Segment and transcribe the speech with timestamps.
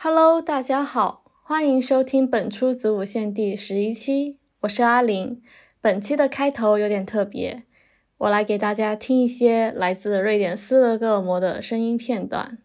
[0.00, 5.42] Hello，大家好，欢迎收听本初子午线第十一期，我是阿林。
[5.80, 7.64] 本期的开头有点特别，
[8.18, 12.58] 我来给大家听一些来自瑞典斯德哥尔摩的声音片段。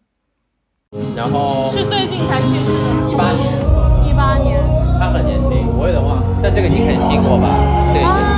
[1.16, 4.60] 然后是最近才去世的，一八年，一八年
[5.00, 7.50] 他很年轻，我有点忘了，但这个你肯定听过吧？
[7.92, 8.30] 这个你肯定听过。
[8.30, 8.33] 啊。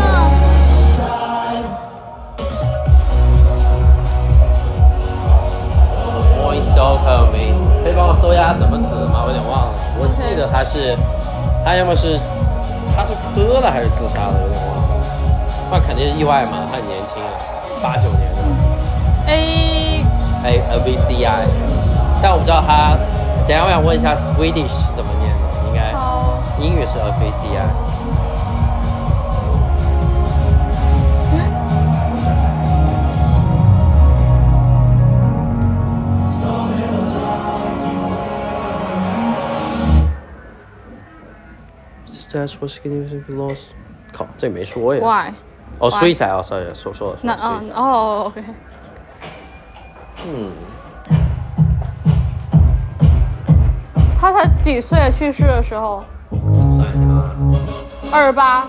[7.96, 9.24] 帮我搜一下他怎么死的吗？
[9.24, 10.94] 我有点忘了，我记得他是，
[11.64, 12.20] 他要么是
[12.94, 14.82] 他是磕了还是自杀的，有点忘了。
[15.72, 17.32] 那肯定是意外嘛，他很年轻啊，
[17.82, 18.44] 八九年的。
[19.26, 20.04] A
[20.44, 21.48] A A V C I，
[22.22, 22.94] 但我不知道他，
[23.48, 25.90] 等下我想问一下 Swedish 是怎么念的，应该，
[26.60, 27.64] 英语是 A V C I。
[42.35, 43.59] That's what significant loss。
[44.11, 45.01] 靠，这没说呀。
[45.01, 45.33] Why？
[45.79, 47.17] 哦 Why ，suicide 哦，sorry，说错了。
[47.21, 48.43] 那啊说了 suicide 哦，OK。
[50.27, 50.51] 嗯，
[54.19, 56.03] 他才几岁去世的时候？
[56.29, 57.35] 算一下啊。
[58.11, 58.67] 二十八。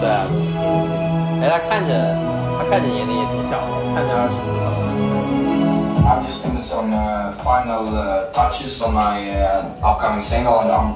[0.00, 1.42] 对啊，挺年轻。
[1.42, 2.16] 哎，他看着，
[2.58, 4.60] 他看着年龄也挺小的，看着二十出头。
[6.02, 10.94] I'm just doing some uh, final uh, touches on my uh, upcoming single, and I'm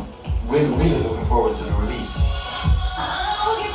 [0.50, 2.18] really, really looking forward to the release.
[2.96, 3.70] Good。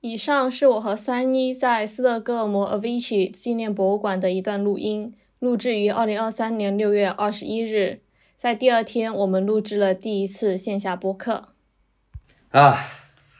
[0.00, 8.02] 以上是我和三一在斯德哥尔摩 Avicii 纪念博物馆的一段录音，录制于二零二三年六月二十一日。
[8.36, 11.48] 在第二天，我们录制了第一次线下播客。
[12.50, 12.78] 啊，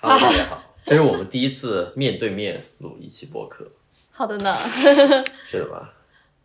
[0.00, 3.70] 好， 大家好，这是我们第一次面对面录一期播客，
[4.16, 4.54] 好的呢，
[5.50, 5.92] 是的吧？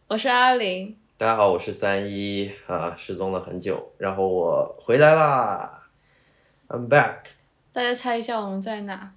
[0.08, 0.98] 我是阿玲。
[1.20, 5.84] 大家好，我是三一啊，失踪了很久，然后我回来啦
[6.68, 7.18] ，I'm back。
[7.72, 9.12] 大家猜一下我们在哪？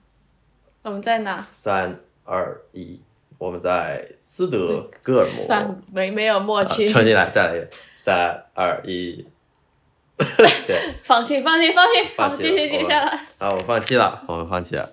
[0.83, 1.47] 我们在哪？
[1.55, 3.01] 三二一，
[3.39, 5.25] 我们在斯德哥尔摩。
[5.25, 9.27] 三没没有默啊契，重新来，再来一遍，三二一。
[10.67, 13.13] 对， 放弃放弃放弃，好，放弃了继续接下来。
[13.39, 14.87] 啊，我放弃了，我们放弃了。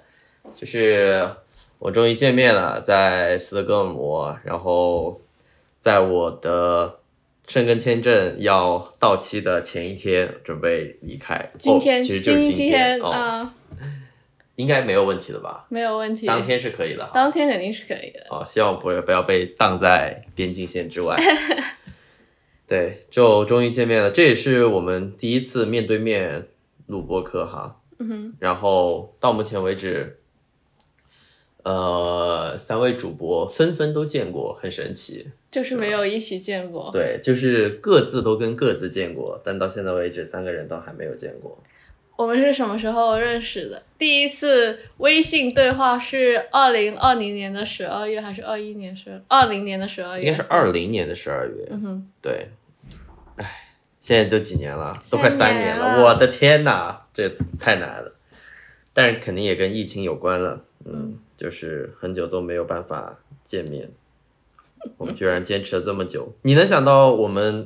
[0.55, 1.29] 就是
[1.79, 5.21] 我终于见面了，在斯德哥尔摩，然后
[5.79, 6.99] 在我的
[7.47, 11.51] 申根签证要到期的前一天，准备离开。
[11.57, 13.55] 今天、哦、其实就是今今天哦，啊、
[14.57, 15.65] 应该没有问题的吧？
[15.69, 16.27] 没有问题。
[16.27, 17.11] 当天是可以的哈。
[17.13, 18.25] 当天肯定是可以的。
[18.29, 21.15] 哦，希望不要不要被挡在边境线之外。
[22.67, 26.49] 对，就终于见面了，这也是我们第一次面对面
[26.87, 27.79] 录播课哈。
[27.99, 30.18] 嗯哼，然后到目前为止，
[31.63, 35.27] 呃，三位主播纷纷都见过，很神奇。
[35.51, 36.89] 就是没有一起见过。
[36.93, 41.57] 对，就是各自都跟各自见过，但到现在为止，三个人都还没有见过。
[42.15, 43.81] 我们是什么时候认识的？
[43.97, 50.25] 第一次微信对话是二零二零年的十二月，还是二一年十二零年的十二月？
[50.25, 50.71] 应该是二。
[50.71, 51.67] 零年的十二月。
[51.69, 52.49] 嗯哼，对，
[53.37, 58.13] 唉，现在都几年了，都快三年了，了我的天呐，这太难了。
[58.93, 63.89] 但是肯定也跟疫情有关了，嗯，就是很久都没有办法见面，
[64.97, 66.33] 我们居然坚持了这么久。
[66.41, 67.65] 你能想到我们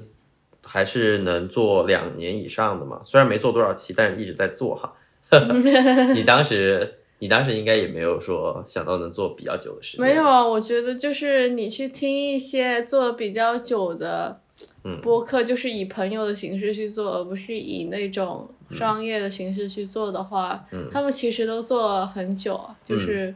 [0.63, 3.01] 还是能做两年以上的吗？
[3.03, 4.93] 虽然没做多少期，但是一直在做哈。
[6.13, 14.39] 你当时，你当时应该也没有说想到能做比较久的时间，没有啊，我觉得就是你去听一些做的比较久的
[14.83, 23.33] 嗯播客，就是以朋友的形式去做，而不是以那种商业的形式去做的话，嗯他们其实都做了很久啊，就是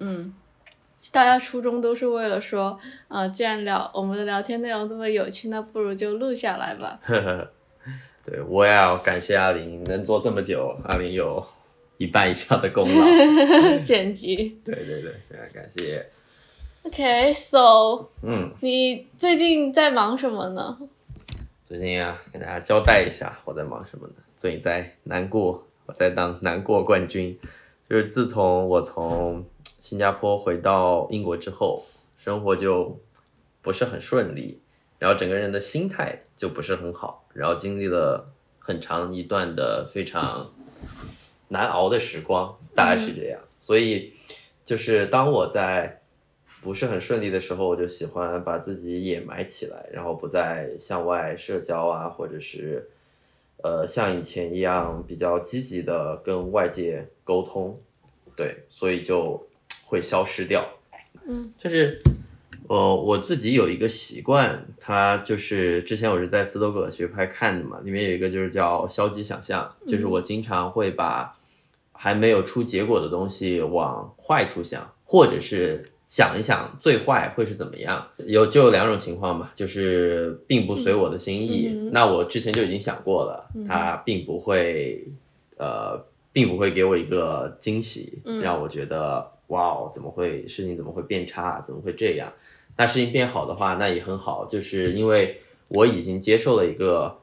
[0.00, 0.34] 嗯。
[1.10, 2.78] 大家初衷都是为了说，
[3.08, 7.00] 呃，既然聊我们的聊天内容这么有趣，那不如就录下来吧。
[8.24, 11.44] 对，我也要感谢阿林能做这么久，阿林有
[11.98, 13.04] 一半以上的功劳。
[13.82, 14.60] 剪辑。
[14.64, 16.08] 对对对，非常感谢。
[16.84, 20.78] OK，so、嗯，你最近在忙什么呢？
[21.66, 24.14] 最近啊，给大家交代一下我在忙什么呢？
[24.42, 27.38] 最近在难过，我在当难过冠军。
[27.88, 29.46] 就是自从我从
[29.78, 31.80] 新加坡回到英国之后，
[32.18, 32.98] 生活就
[33.60, 34.60] 不是很顺利，
[34.98, 40.52] 然后整个人的心态就不是很好，然后经历了很长一段的非常
[41.46, 43.40] 难熬的时光，大概是这样。
[43.60, 44.12] 所以
[44.66, 46.02] 就是当我在
[46.60, 52.90] 不是很顺利的时候，我就喜欢把自己掩埋起来，然后不再向外社交啊，或者是
[53.62, 57.78] 呃像以前一样比较积极的跟外界沟通。
[58.34, 59.46] 对，所以就
[59.84, 60.66] 会消失掉。
[61.26, 62.02] 嗯，就是
[62.66, 71.32] 呃我自己有一个习惯，它就是之前我是在斯多葛学派看的嘛，里面有一个就是叫消极想象，就是我经常会把
[71.92, 78.06] 还没有出结果的东西往坏处想，或者是想一想最坏会是怎么样。
[78.26, 85.02] 有就有两种情况嘛，就是并不随我的心意，那我之前就已经想过了，他并不会
[85.56, 85.98] 呃，
[86.30, 92.30] 并不会给我一个惊喜，嗯让我觉得哇哦，怎么会事情怎么会变差，怎么会这样？
[92.76, 97.20] 那事情变好的话，那也很好，就是因为我已经接受了一个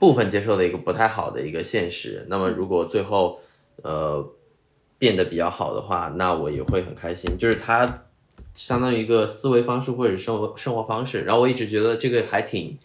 [0.00, 2.26] 部分接受了一个不太好的一个现实。
[2.28, 3.38] 那么如果最后
[3.82, 4.28] 呃
[5.00, 7.38] 变得比较好的话，那我也会很开心。
[7.38, 8.04] 就是它
[8.52, 11.22] 相当于一个思维方式或者生活生活方式。
[11.22, 12.78] 然后我一直觉得这个还挺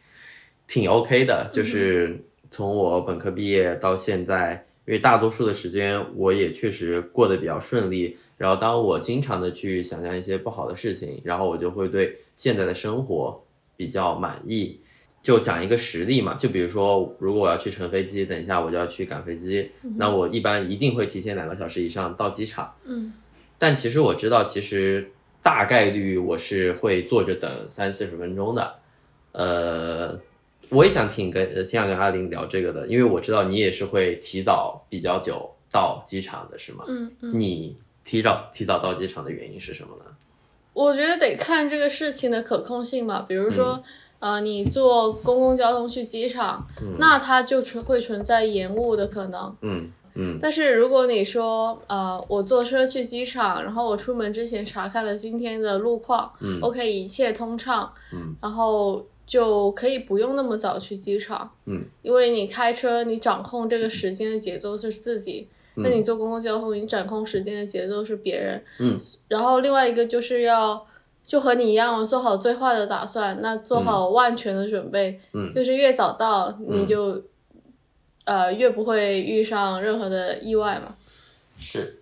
[0.66, 8.18] 挺 OK 的，就是从我本科毕业到现在，因为大多数的时间我也确实过得比较顺利。
[8.38, 13.44] 然后当我经常的去想象一些不好的事情，然后我就会对现在的生活
[13.76, 14.80] 比较满意。
[15.26, 22.72] 就讲一个实例嘛，就比如说，如果我要去乘飞机，等一下我就要去赶飞机，那我一般一定会提前两个小时以上到机场。
[22.86, 23.12] 嗯
[23.58, 25.12] 但其实我知道，其实
[25.42, 28.76] 大概率我是会坐着等三四十分钟的。
[29.32, 30.20] 呃，
[30.70, 36.86] 我也想挺跟呃挺想跟阿林聊这个的，因为我知道你也是会提早比较久到机场的，是吗？
[36.88, 40.06] 嗯嗯，你提早提早到机场的原因是什么呢？
[40.74, 43.26] 我觉得得看这个事情的可控性吧。
[43.28, 43.82] 比如说，
[44.20, 46.66] 呃，你坐公共交通去机场，
[46.98, 49.56] 那它就存会存在延误的可能。
[49.62, 50.40] 嗯嗯。
[50.42, 56.60] 但是如果你说，呃，我坐车去机场，然后我出门之前查看了今天的路况、嗯。
[56.62, 58.36] O k 一切通畅，嗯。
[58.42, 68.98] 然后就可以不用那么早去机场，嗯，因为你开车，你掌控这个时间的节奏就是自己，那你坐公共交通，你掌控时间的节奏是别人，嗯，
[69.28, 70.88] 然后另外一个就是要。
[71.26, 77.20] 就和你一样，做好最坏的打算，那做好万全的准备，嗯就是越早到，你就，
[78.26, 80.96] 呃，越不会遇上任何的意外嘛。
[81.58, 82.02] 是。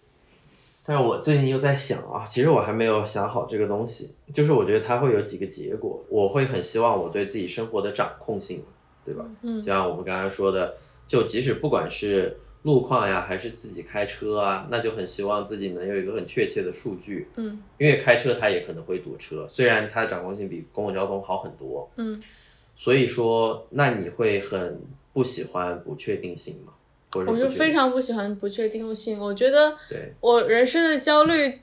[0.86, 8.62] 但是我最近又在想啊，其实我还没有想好这个东西，就是我觉得它会有几个结果，我会很希望我对自己生活的掌控性，
[9.06, 9.24] 对吧？
[9.44, 10.76] 嗯就像我们刚才说的，
[11.08, 17.62] 就即使不管是路况呀，还是自己开车啊，那就很希望自己能有一个很确切的数据，嗯。
[17.78, 22.22] 因为开车它也可能会堵车，虽然它的掌控性比公共交通好很多，嗯，
[22.76, 24.82] 所以说，那你会很
[25.12, 26.74] 不喜欢不确定性吗？
[27.28, 29.20] 我就非常不喜欢不确定性。
[29.20, 31.54] 我觉得对，我人生的焦虑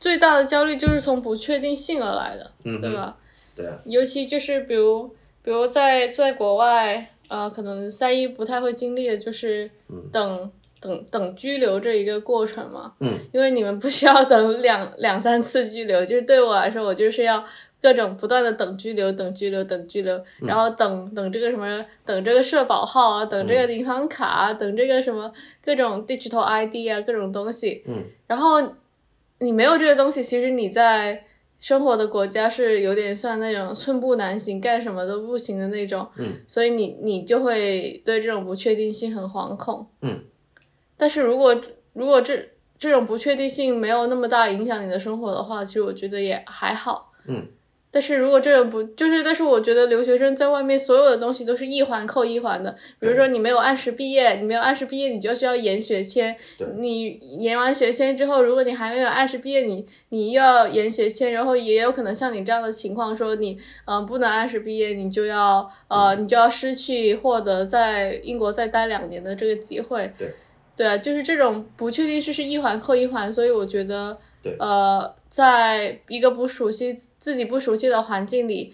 [0.00, 3.16] 最大的焦虑就是从不确定性而来的，嗯，对吧？
[3.54, 5.06] 对啊，尤其就是比如，
[5.44, 9.70] 比如在在国外，呃，可能三一不太会经历的就是
[10.12, 10.50] 等、
[10.80, 12.92] 等等拘留这一个过程嘛。
[13.00, 17.44] 嗯，因为你们不需要等两两三次拘留，就是对我来说，我就是要
[17.82, 25.32] 各种不断的等拘留、等拘留、等拘留，嗯然后等等这个什么，等这个社保号啊，等这个银行卡啊，等这个什么
[25.64, 27.82] 各种 digital ID 啊，各种东西。
[27.86, 28.62] 嗯，然后
[29.40, 31.25] 你没有这个东西，其实你在
[31.58, 36.06] 生活的国家是有点算那种寸步难行，干什么都不行的那种。
[36.16, 39.88] 嗯，所以你你就会对这种不确定性很惶恐。
[40.02, 40.22] 嗯，
[40.96, 41.60] 但是如果
[41.94, 47.12] 如果这这种不确定性没有那么大影响你的生活的话，其实我觉得也还好。
[47.26, 47.48] 嗯，
[47.96, 52.70] 但是如果这种不就是，但是我觉得留学生在外面所有的东西都是一环扣一环的。
[53.00, 56.68] 比如说你没有按时毕业，你没有按时毕业，你就需要延学签对。
[56.76, 63.52] 你延完学签之后，如果你还没有按时毕业，你你又要延学签，然后也有可能像你这样的情况，说你
[63.86, 70.12] 嗯、呃不能按时毕业，你就要呃你就要失去获得在英国再待两年的这个机会。
[70.18, 70.28] 对。
[70.76, 78.72] 对啊，就是这种不确定性是一环扣一环，所以我觉得对，呃，在一个不熟悉自己不熟悉的环境里，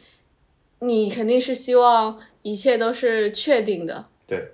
[0.79, 4.07] 你肯定是希望一切都是确定的。
[4.29, 4.53] 对。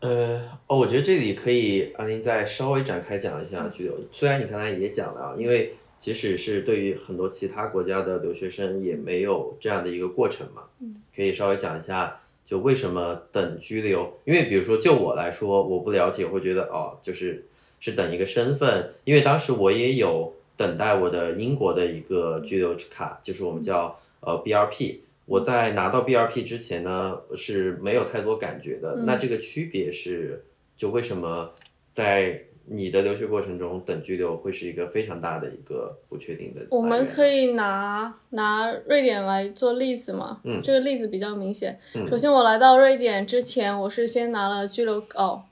[0.00, 3.98] 呃，哦，我觉得这里可以安林再稍微展开讲一下拘留。
[4.12, 14.12] 虽然你刚才也讲了啊，因为即使是对于很多其他国家的留学生也没有这样的一个过程嘛，嗯，可以稍微讲一下，就为什么等拘留？
[14.26, 17.46] 因为比如说就我来说，我不了解，我会觉得哦，就是
[17.80, 24.96] 是等一个身份，因为当时我也有等待我的英国的一个居留卡，就是我们叫呃 BRP。
[25.26, 28.94] 我在拿到 BRP 之前呢，是没有太多感觉的。
[28.96, 30.42] 嗯那这个区别是，
[30.76, 31.50] 就为什么
[31.92, 36.62] 在你的留学过程中等居留会是一个非常大的一个不确定的？
[36.70, 41.78] 我们可以拿拿瑞典来做例子嘛，嗯这个例子比较明显。
[41.94, 45.42] 嗯首先，我来到瑞典之前，我是先拿了居留哦，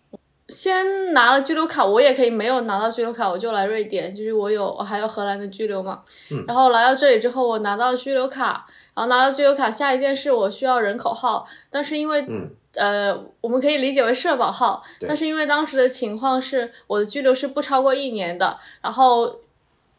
[0.49, 6.03] 先拿了居留卡，我也可以没有拿到居留卡，我就来瑞典，就是我有我还有荷兰的居留嘛。
[6.31, 6.45] 嗯。
[6.47, 12.51] 然后来到这里之后，我拿到居留卡，然后拿到居留卡，下一件事我需要人口号，但是因为、嗯。
[12.77, 19.41] 呃，我们可以理解为社保号，但是因为当时的情况是我的居留是不超过一年的，然后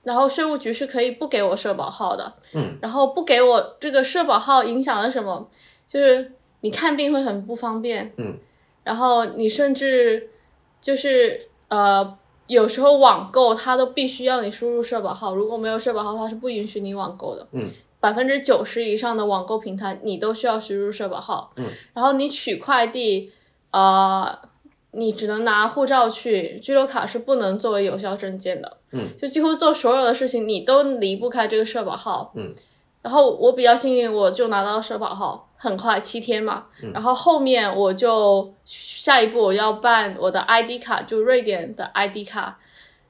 [0.03, 2.77] 然后税务局是可以不给我社保号的，嗯。
[2.79, 5.49] 然后不给我这个社保号影响了什么？
[5.87, 8.37] 就是你看病会很不方便，嗯，
[8.83, 10.29] 然后你甚至
[10.79, 12.17] 就是呃，
[12.47, 17.47] 有时候网购它都必须要你输入社保号，如果没有社保号，它是不允许你网购的。
[17.51, 17.69] 嗯，
[17.99, 21.51] 百分之九十以上的网购平台你都需要输入社保号。
[21.57, 23.31] 嗯，然后你取快递，
[23.71, 24.37] 呃，
[24.91, 28.77] 你只能拿护照去，居留卡是不能作为有效证件的。
[28.91, 32.31] 嗯，就几乎做所有的事情你都离不开这个社保号。
[32.35, 32.55] 嗯，
[33.01, 36.65] 然后我比较幸运，我就拿到社保号，很快七天嘛。
[36.81, 42.57] 嗯然后后面我就下一步我要办我的 ID 卡，就瑞典的 ID 卡。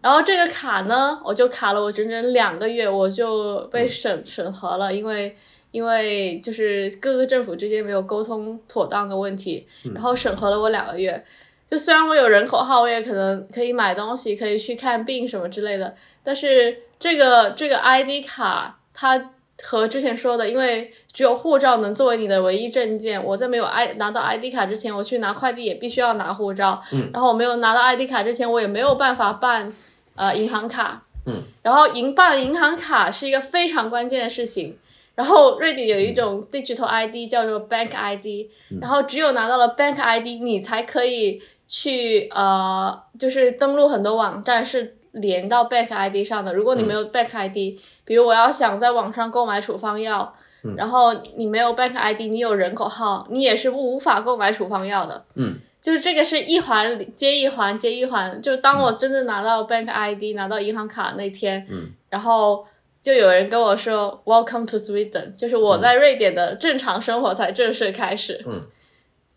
[0.01, 5.35] 然后这个卡呢，我就卡了我整整两个月，我就被嗯审、审核了，因为
[5.71, 11.25] 因为就是各个政府之间没有沟通妥当的问题，嗯然后审核了我两个月。
[11.69, 19.31] 就虽然我有人口号，我也可能可以买东西，可以去看病什么之类的，但是这个这个 ID 卡它
[19.63, 27.09] 和之前说的，因为只有护照能作为你的唯一证件，我在没有 i 拿到 ID 卡之前，我去拿快递也必须要拿护照，嗯。
[27.13, 29.73] 然后我没有拿到 ID 卡之前，我也没有办法办
[30.15, 34.77] 呃银行卡，嗯，然后银办银行卡是一个非常关键的事情。
[35.15, 46.53] 然后瑞典有一种 digital ID 叫做 Bank ID，、然后只有拿到了 Bank ID，你才可以去呃，就是登录很多网站是连到 Bank ID 上的。
[46.53, 50.33] 如果你没有 Bank ID，、比如我要想在网上购买处方药，
[50.75, 55.25] 然后你没有 Bank ID，你有人口号，你也是无法购买处方药的。
[55.35, 58.41] 嗯，就是这个是一环接一环接一环。
[58.41, 62.65] 就当我真正拿到 Bank ID、拿到银行卡那天，嗯，然后
[63.01, 68.43] 就有人跟我说 “Welcome to Sweden”，就是我在瑞典的正常生活才正式开始。
[68.45, 68.61] 嗯，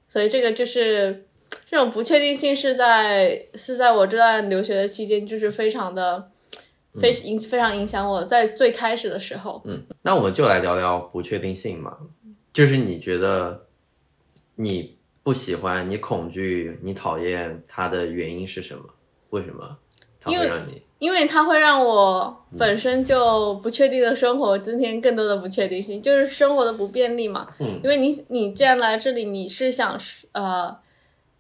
[0.09, 1.27] 所以这个就是
[1.71, 6.33] 这种不确定性是在是在我这段留学的期间，就是非常的
[6.95, 9.63] 非影非常影响我在最开始的时候。
[9.67, 11.97] 嗯，那我们就来聊聊不确定性嘛，
[12.53, 13.67] 就是你觉得
[14.57, 18.83] 你不喜欢、你恐惧、你讨厌它的原因是什么？
[19.31, 19.79] 为什么
[20.21, 20.83] 它因为会让你？
[20.99, 27.47] 因为它会让我嗯本身就不确定的生活增添更多的不确定性，就是生活的不便利嘛。
[27.61, 29.97] 嗯因为你你既然来这里，你是想
[30.33, 30.77] 呃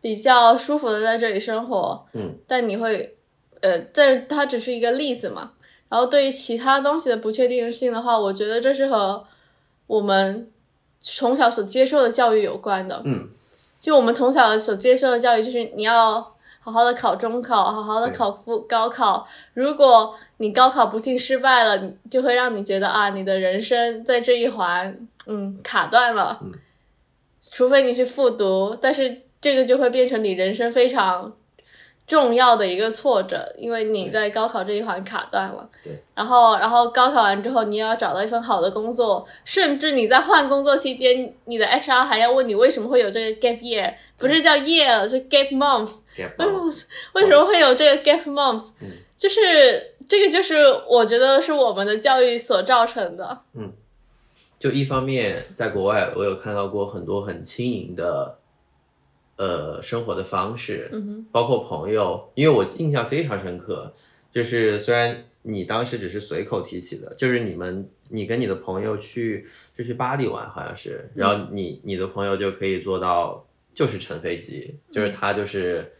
[0.00, 3.16] 比较舒服的在这里生活，嗯，但你会
[3.60, 5.52] 呃，这它只是一个例子嘛。
[5.88, 9.24] 然后对于其他东西的不确定性的话，我觉得这是和
[9.86, 10.50] 我们
[11.00, 13.02] 从小所接受的教育有关的。
[13.04, 13.28] 嗯
[13.80, 16.20] 就我们从小所接受的教育，就是你要
[16.60, 19.26] 好好的考中考，好好的考复高考。
[19.54, 26.38] 如果你高考不幸失败了，就会让你觉得啊，你的人生在这一环，嗯，卡断了。
[26.42, 26.52] 嗯
[27.50, 31.32] 除非你去复读，但是这个就会变成你人生非常
[32.06, 35.68] 重要的一个挫折，因为你在高考这一环卡断了。
[35.84, 36.02] 对。
[36.14, 46.00] 然后，然后高考完之后，你也要找到一份好的工作，甚至你在换工作期间，你的 HR 还要问你为什么会有这个 gap year，不是叫 year，是 gap months。
[46.16, 46.72] ，gap 为什 out 么
[47.14, 53.38] 为什么会有这个 gap months？、嗯就是这个就是我觉得是我们的教育所造成的。
[53.54, 53.70] 嗯
[54.58, 58.38] 就一方面，在国外我有看到过很多很轻盈的，
[59.40, 63.90] 呃，生活的方式，嗯哼，包括朋友，因为我印象非常深刻，
[64.30, 75.90] 就是虽然你当时只是随口提起的，就是你们你跟你的朋友去就去巴黎玩，好像是，然后你你的朋友就可以做到就是乘飞机，就是他就是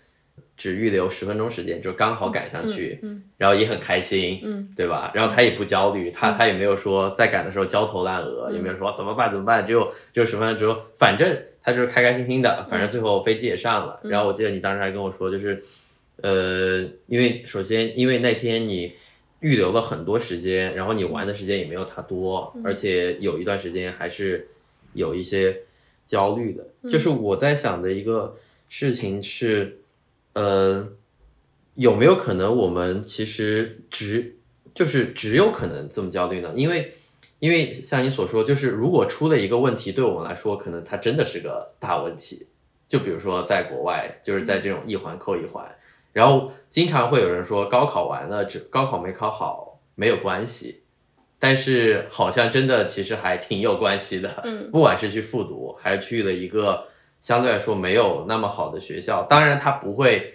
[0.55, 3.23] 只预留十分钟时间，就刚好赶上去，嗯。
[3.39, 5.11] 然后也很开心，嗯对吧？
[5.15, 6.35] 然后他也不焦虑，他嗯。
[6.37, 11.27] 他也没有说在赶的时候焦头烂额，嗯也没有说怎么办怎么办，只有只有十分钟，反正
[11.63, 14.01] 他就是开开心心的，反正最后飞机也上了。
[14.05, 15.63] 嗯然后我记得你当时还跟我说，就是
[16.17, 18.95] 呃，因为首先因为那天你
[19.41, 24.49] 预留了很多时间，然后你玩的时间也没有他多，嗯而且有一段时间还是
[24.95, 25.61] 有一些
[26.07, 26.67] 焦虑的。
[26.83, 28.37] 嗯就是我在想的一个
[28.69, 29.81] 事情是，
[30.33, 30.89] 呃，
[31.75, 34.37] 有没有可能我们其实只
[34.75, 36.53] 就是只有可能这么焦虑呢？
[36.55, 36.95] 因为
[37.41, 42.47] 因为像你所说，就是如果出了一个问题，对我们来说，可能它真的是个大问题。
[42.87, 45.65] 就比如说在国外，就是在这种一环扣一环，
[46.13, 50.83] 然后经常会有人说高考完了，只高考没考好没有关系，
[51.39, 54.43] 但是好像真的其实还挺有关系的。
[54.45, 56.89] 嗯不管是去复读，还是去了一个
[57.21, 60.35] 相对来说没有那么好的学校，当然它不会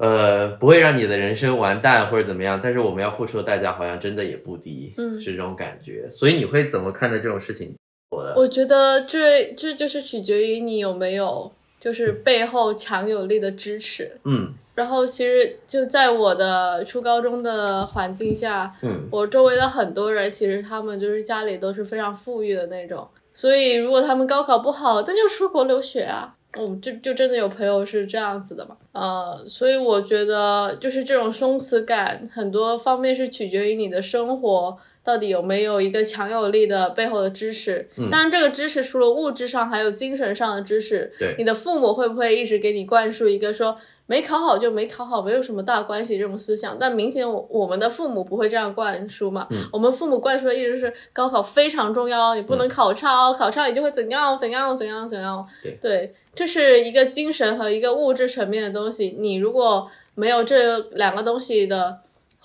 [0.00, 6.08] 呃，不会让你的人生完蛋或者怎么样，但是我们要付出的代价好像真的也不低，嗯是这种感觉。
[6.10, 7.74] 所以你会怎么看待这种事情？
[8.10, 14.10] 我我觉得这这就是取决于你有没有就是背后强有力的支持。
[14.24, 26.34] 嗯然后其实就在我的初高中的环境下，嗯我周围的很多人其实他们就是家里都是非常富裕的那种，所以如果他们高考不好，那就出国留学啊。
[26.58, 37.88] 嗯，就就真的有朋友是这样子的嘛，呃，所以我觉得就是这种松弛感，很多方面是取决于你的生活到底有没有一个强有力的背后的支持。
[37.96, 41.12] 嗯当然，这个支持除了物质上，还有精神上的支持。
[41.18, 43.76] 对你的父母会不会一直给你灌输一个说
[44.10, 46.76] 没考好就没考好，没有什么大关系这种思想？
[46.80, 49.46] 但明显我我们的父母不会这样灌输嘛。
[49.50, 55.46] 嗯我们父母灌输的一直是高考非常重要，你不能考差哦，考差你就会怎样怎样怎样怎样。
[55.80, 59.14] 对这是一个精神和一个物质层面的东西。
[59.16, 62.00] 你如果没有这两个东西的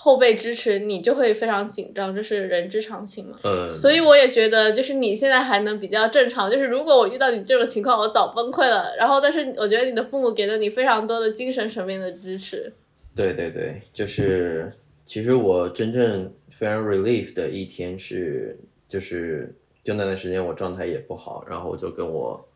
[0.06, 3.40] 后背支持，你就会非常紧张，这是人之常情嘛。
[3.42, 6.48] 呃，所以我也觉得，就是你现在还能比较正常。
[6.48, 8.96] 就是如果我遇到你这种情况，我早崩溃了。
[9.00, 12.72] 然后，但是我觉得你的父母给了你非常多的精神层面的支持。
[13.16, 14.72] 对对对，就是
[15.08, 18.56] 其实我真正非常 relief 的一天是，
[18.88, 22.48] 就是就那段时间我状态也不好，然后我就跟我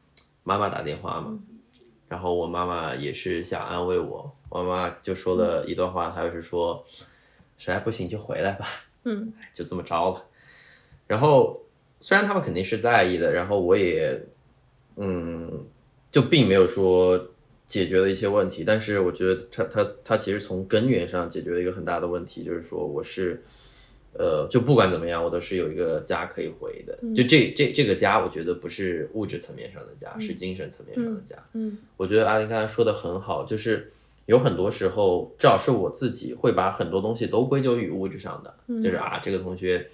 [0.43, 1.39] 妈妈打电话嘛，
[2.07, 6.85] 然后我妈妈也是想安慰我，我妈妈就说了一段话，她就是说，
[7.59, 8.65] 实在不行就回来吧，
[9.03, 10.25] 嗯 就这么着了。
[11.05, 11.61] 然后
[11.99, 14.19] 虽然他们肯定是在意的，然后我也，
[14.95, 15.65] 嗯，
[16.09, 17.29] 就并没有说
[17.67, 23.43] 解决了一些问题，但是我觉得他他他其实从根源上解决了一个很大的问题，就是说我是，
[24.13, 26.97] 呃，就不管怎么样，我都是有一个家可以回的。
[27.15, 31.35] 就这这这个家，我觉得不是物质层面上的家，是精神层面上的家。
[31.53, 33.91] 嗯我觉得阿林刚才说的很好，就是
[34.29, 39.89] 有很多时候，至少是我自己会把很多东西都归咎于物质上的，嗯就是啊，这个同学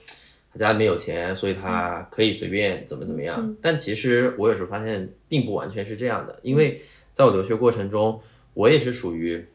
[0.51, 3.39] 他家里面有钱，所以他可以随便怎么怎么样。
[3.39, 6.81] 嗯但其实我有时候发现并不完全是这样的，因为
[7.13, 8.19] 在我留学过程中，
[8.53, 9.45] 我也是属于。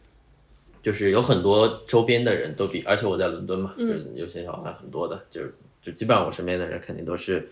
[0.82, 7.50] 就是有很多周边的人都比，而且我在伦敦嘛，嗯就是有些小孩很多的，就是就基本上我身边的人肯定都是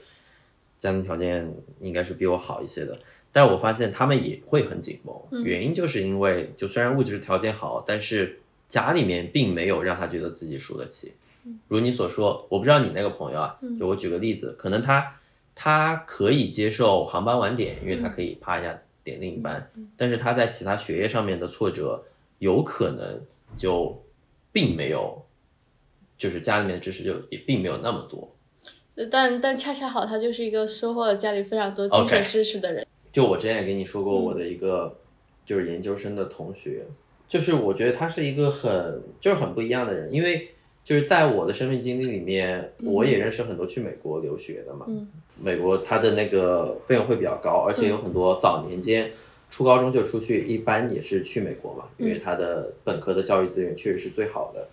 [0.79, 1.46] 家庭条件
[1.79, 2.98] 应该是比我好一些的，
[3.32, 11.12] 但我发现他们也会很紧绷，原因就是因为就虽然物质条件好，但是家里面并没有让他觉得自己输得起。
[11.68, 15.16] 如你所说，我不知道你那个朋友啊，就我举个例子，可能他
[15.54, 22.04] 他可以接受航班晚点，因为他可以趴一下点另一班，但是他在其他学业上面的挫折，
[22.38, 23.20] 有可能
[23.56, 24.02] 就
[24.52, 25.24] 并没有，
[26.18, 28.34] 就是家里面的支持就也并没有那么多。
[29.10, 32.86] 但但恰恰好，他就是一个收获了家里非常多精神支持的人。
[33.18, 34.96] 就我之前也跟你说过，我的一个
[35.44, 36.85] 就是研究生的同学，
[37.26, 40.50] 就是我觉得他是一个很就是很不一样的人，因为
[40.85, 44.87] 就是在我的生命经历里面，我也认识很多去美国留学的嘛。
[44.88, 45.09] 嗯。
[45.42, 49.11] 美国它的那个费用会比较高，而且有很多早年间
[49.50, 54.68] 初高中就出去，一般也是去美国嘛，因为它的本科的教育资源确实是最好的。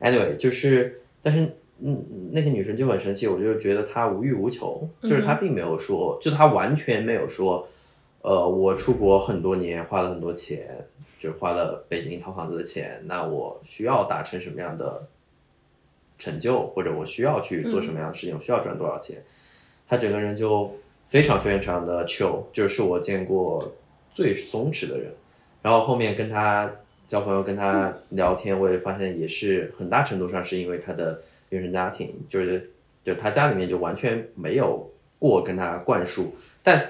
[0.00, 7.68] Anyway，就是但是嗯，那个女生就很生气，我就觉得她无欲无求，就是她并没有说，就她完全没有说，
[8.22, 10.86] 呃，我出国很多年，花了很多钱，
[11.20, 15.06] 就花了北京一套房子的钱，那我需要达成什么样的
[16.18, 19.22] 成就，或者我需要去做什么样的事情，我需要赚多少钱，
[19.88, 20.74] 他整个人就
[21.06, 23.72] 非常非常的 chill，就是我见过
[24.12, 25.12] 最松弛的人。
[25.62, 26.70] 然后后面跟他
[27.06, 32.70] 交朋友、跟他聊天，我也发现也是很大程度上是因为他的原生家庭，就是
[33.04, 36.84] 就他家里面就完全没有过跟他灌输，但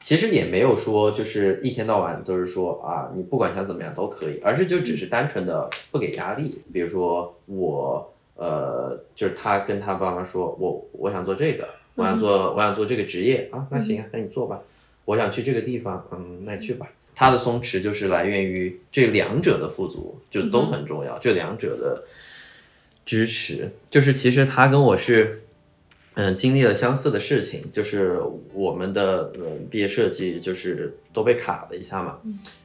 [0.00, 6.62] 其实也没有说就是一天到晚都是说啊，你不管想怎么样都可以，而是就只是单纯的不给压力。
[6.72, 14.60] 比如说我呃，就是他跟他爸妈说，我我想做这个，我想做我想做这个职业啊，那行啊，那你做吧。
[15.06, 16.86] 我想去这个地方，嗯，那你去吧。
[17.14, 21.18] 他的松弛就是来源于这两者的富足，就都很重要。
[21.18, 22.04] 这两者的
[23.06, 25.44] 支持，就是其实他跟我是，
[26.16, 28.20] 嗯，经历了相似的事情，就是
[28.52, 32.18] 我们的嗯毕业设计就是都被卡了一下嘛，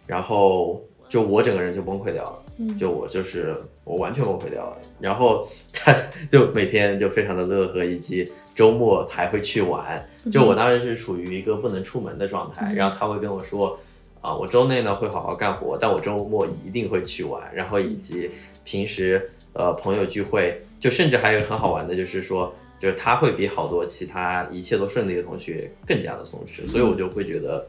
[0.07, 5.93] 然后就我整个人就崩溃掉了，就我就是我完全崩溃掉了，然后他
[6.31, 13.79] 就每天就非常的乐呵，以及周末还会去玩，就我当时是处于一个不能出门的状态，然后他会跟我说。
[14.21, 18.29] 啊，我周内呢会好好干活，但我周末一定会去玩，然后以及
[18.63, 27.63] 平时呃朋友聚会，就甚至还有一个很好玩的，就是说，就是他会比好多其他一切都顺利的同学更加的松弛，所以我就会觉得，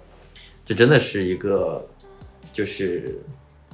[0.65, 1.87] 这真的是一个，
[2.51, 3.15] 就是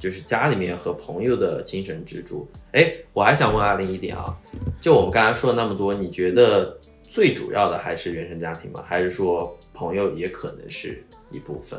[0.01, 2.49] 就是家里面和朋友的精神支柱。
[2.73, 4.37] 哎，我还想问阿林一点啊，
[4.81, 6.77] 就我们刚才说了那么多，你觉得
[7.09, 8.83] 最主要的还是原生家庭吗？
[8.85, 11.79] 还是说朋友也可能是一部分，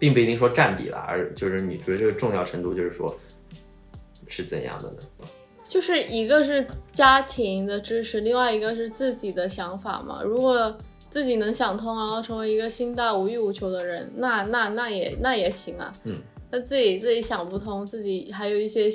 [0.00, 3.16] 并不一定说占比啦，而就是你觉得这个重要程度，就是说
[4.26, 4.98] 是怎样的呢？
[5.68, 10.22] 就是一个是家庭的支持，另外一个是自己的想法嘛。
[10.22, 10.76] 如果
[11.10, 15.92] 自己能想通，然后成为一个心大无欲无求的人，那那那也那也行啊。
[16.04, 16.20] 嗯。
[16.48, 18.88] 那自己自己想不通，自己还有一些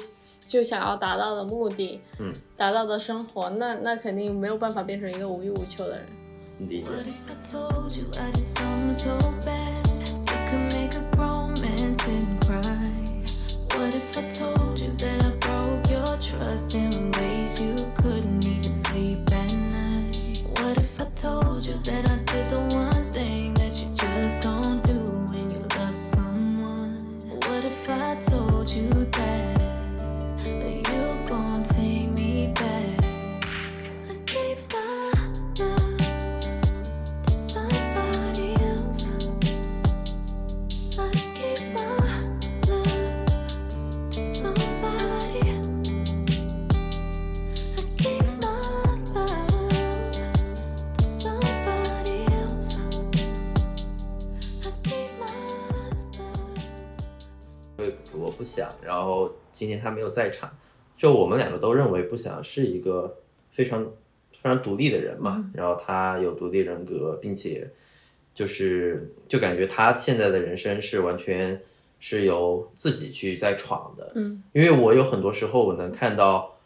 [0.46, 6.06] 就想要达到的目的，嗯，达到的生活，那那肯定没有办法变成一个无欲无求的人。
[6.70, 6.88] 理解。
[16.32, 20.42] Trust in ways you couldn't even sleep at night?
[20.62, 22.81] What if I told you that I did the one
[57.90, 58.18] love.
[58.18, 60.50] 我不想，然后今天他没有在场，
[60.98, 63.18] 就我们两个都认为不想是一个
[63.52, 63.84] 非常
[64.32, 67.70] 非常独立的人嘛，然后他有独立人格，并且
[68.34, 71.62] 就是就感觉他现在的人生是完全
[72.00, 76.58] 是由自己去在闯的，嗯，因为我有很多时候我能看到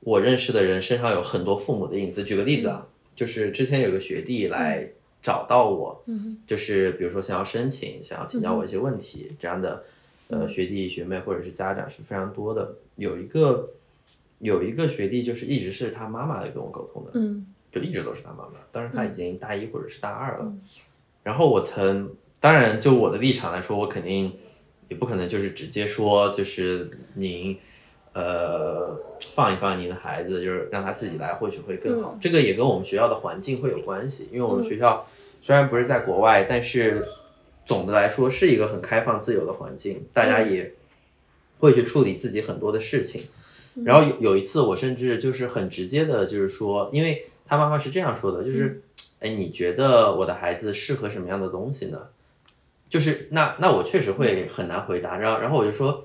[0.00, 2.22] 我认识的人身上有很多父母的影子。
[2.22, 4.88] 举个例子啊，就是之前有个学弟来
[5.22, 9.82] 找到我，嗯就是比如说想要申请，想要请教我一些问题，这样的
[10.28, 12.74] 呃学弟学妹或者是家长是非常多的。
[12.96, 13.70] 有一个
[14.38, 20.44] 有一个学弟就是一直是他妈妈来跟我沟通的，嗯就一直都是他妈妈，当然他已经大一或者是大二了。
[20.44, 20.60] 嗯
[21.24, 24.30] 然后我曾，当然就我的立场来说，我肯定
[24.90, 27.56] 也不可能就是直接说就是您，
[28.12, 28.94] 呃，
[29.34, 32.12] 放一放您的孩子，就是让他自己来，或许会更好。
[32.12, 35.06] 嗯这个也跟我们学校的环境会有关系，因为我们学校
[35.40, 37.02] 虽然不是在国外，但是
[37.64, 40.72] 总的来说是一个很开放自由的环境，大家也
[41.58, 43.22] 会去处理自己很多的事情。
[43.84, 48.82] 然后有有一次，我甚至就是很直接的，就是说，因为他妈妈是这样说的，就是，
[49.20, 51.98] 哎，你觉得我的孩子适合什么样的东西呢？
[52.88, 56.04] 就是那那我确实会很难回答，然后然后我就说，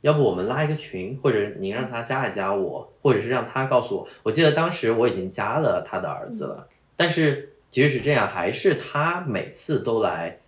[0.00, 4.08] 要不我们拉一个群，或者您让他加一加我，或者是让他告诉我。
[4.22, 10.38] 我记得当时我已经加了他的儿子了，但是即使是这样，还是他每次都来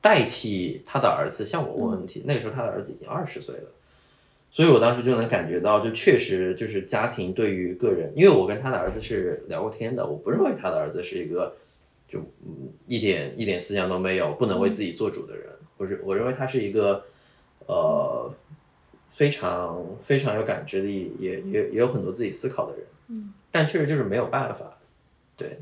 [0.00, 2.22] 代替他的儿子向我问问题。
[2.24, 3.70] 那个时候他的儿子已经二十岁了。
[4.52, 11.54] 所以我当时就能感觉到，就确实就是家庭对于个人，因为我跟他的儿子是聊过天的，我不认为他的儿子是一个
[12.08, 15.46] 就嗯一点一点思想都没有，不能为自己做主的人。
[15.76, 17.04] 我是我认为他是一个
[17.66, 18.34] 呃
[19.08, 22.84] 非常非常有感知力，也也也有很多自己思考的人。
[23.06, 24.78] 嗯，但确实就是没有办法。
[25.36, 25.60] 对，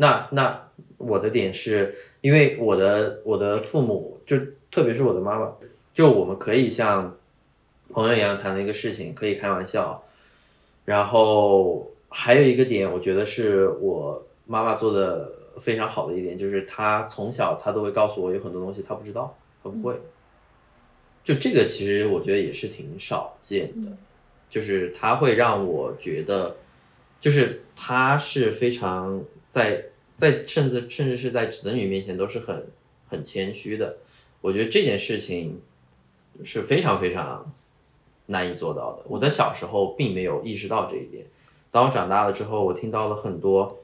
[0.00, 4.34] 那那我的点是因为我的我的父母就
[4.70, 5.52] 特别是我的妈妈，
[5.92, 7.14] 就我们可以像
[7.90, 10.02] 朋友一样谈的一个事情，可以开玩笑。
[10.86, 19.94] 然后还有一个点，我觉得是我妈妈做的非常好的一点，就是她从小她都会告诉我有很多东西她不知道，她不会。
[21.22, 23.92] 就这个其实我觉得也是挺少见的，
[24.48, 26.56] 就是她会让我觉得，
[27.20, 29.84] 就是她是非常在
[30.20, 32.66] 在甚至甚至是在子女面前都是很
[33.08, 33.96] 很谦虚的。
[34.42, 35.60] 我觉得这件事情
[36.44, 37.50] 是非常非常
[38.26, 39.04] 难以做到的。
[39.08, 41.24] 我在小时候并没有意识到这一点，
[41.70, 43.78] 当我长大了之后，我听到了很多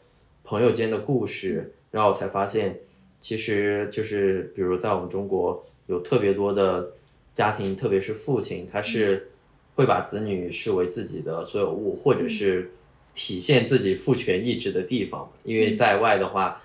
[0.44, 2.79] 朋友间的故事，然后我才发现，
[3.20, 6.92] 其实就是比如在我们中国有特别多的
[7.33, 9.31] 家庭，特别是父亲，他是
[9.75, 12.70] 会把子女视为自己的所有物，或者是
[13.16, 16.62] 体现自己父权意志的地方，因为在外的话。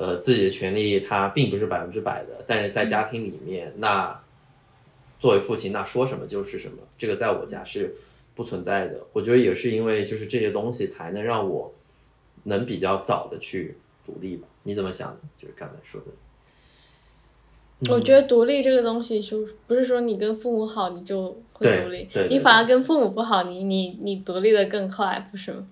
[0.00, 4.16] 呃，自己的权利它并不是百分之百的，但是在家庭里面，那
[5.18, 7.96] 作为父亲，那说什么就是什么，这个在我家是
[8.36, 9.04] 不存在的。
[9.12, 11.74] 我觉得也是因为就是这些东西，才能让我
[12.44, 14.46] 能比较早的去独立吧。
[14.62, 15.18] 你怎么想的？
[15.36, 17.92] 就是刚才说的。
[17.92, 25.66] 我觉得独立这个东西，就不是说你跟父母好你就会独立，你反而跟父母不好，你你你独立的更快，不是吗？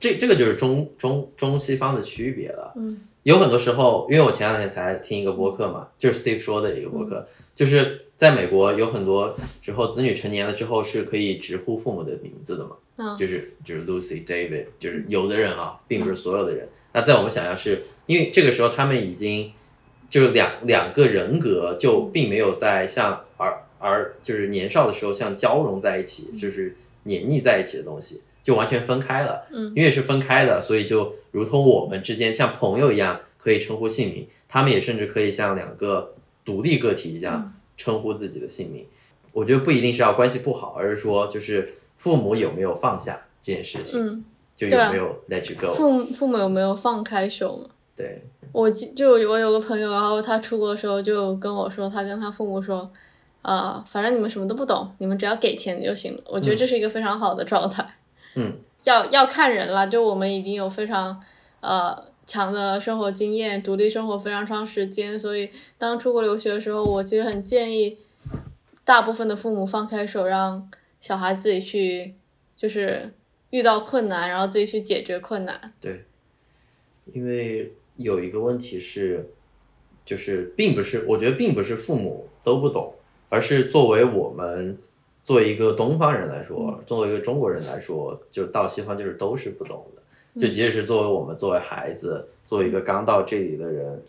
[0.00, 2.72] 这这个就是中中中西方的区别了。
[2.76, 16.66] 嗯有很多时候，因为我前两天才听一个播客嘛，就是 Steve 说的一个播客，就是在美国有很多之后子女成年了之后是可以直呼父母的名字的嘛，嗯就是就是 Lucy、David，就是有的人啊，并不是所有的人。
[16.94, 19.52] 那在我们想象是，因为这个时候他们已经
[20.08, 29.46] 就是两两个人格就并没有在像儿儿就是年少的时候像交融在一起，就是黏腻在一起的东西，就完全分开了。
[29.50, 38.86] 嗯因为是分开的，所以就如同我们之间像朋友一样可以称呼姓名，他们也甚至可以像两个独立个体一样称呼自己的姓名。
[39.32, 44.24] 我觉得不一定是要关系不好，而是说就是父母有没有放下这件事情，嗯，
[44.56, 45.72] 就有没有 let you go。
[45.72, 47.68] 父父母有没有放开手嘛？
[47.94, 52.90] 对，我记就我有个朋友，然后他出国的时候就跟我说，他跟他父母说，
[53.42, 56.22] 呃，反正你们什么都不懂，你们只要给钱就行了。
[56.26, 57.86] 我觉得这是一个非常好的状态。
[58.34, 61.20] 嗯，要要看人了，就我们已经有非常
[61.60, 67.98] 呃强的生活经验，独立生活非常长时间，所以当出国留学的时候，我其实很建议
[68.84, 72.14] 大部分的父母放开手，让小孩自己去，
[72.56, 73.12] 就是
[73.50, 75.72] 遇到困难，然后自己去解决困难。
[75.80, 76.04] 对，
[77.12, 79.30] 因为有一个问题是，
[80.04, 82.94] 就是并不是，我觉得并不是父母都不懂，
[83.28, 84.78] 而是作为我们
[85.24, 90.40] 作为一个东方人来说，作为一个中国人来说，就到西方就是都是不懂的。
[90.40, 94.00] 就即使是作为我们作为孩子，作为一个刚到这里的人，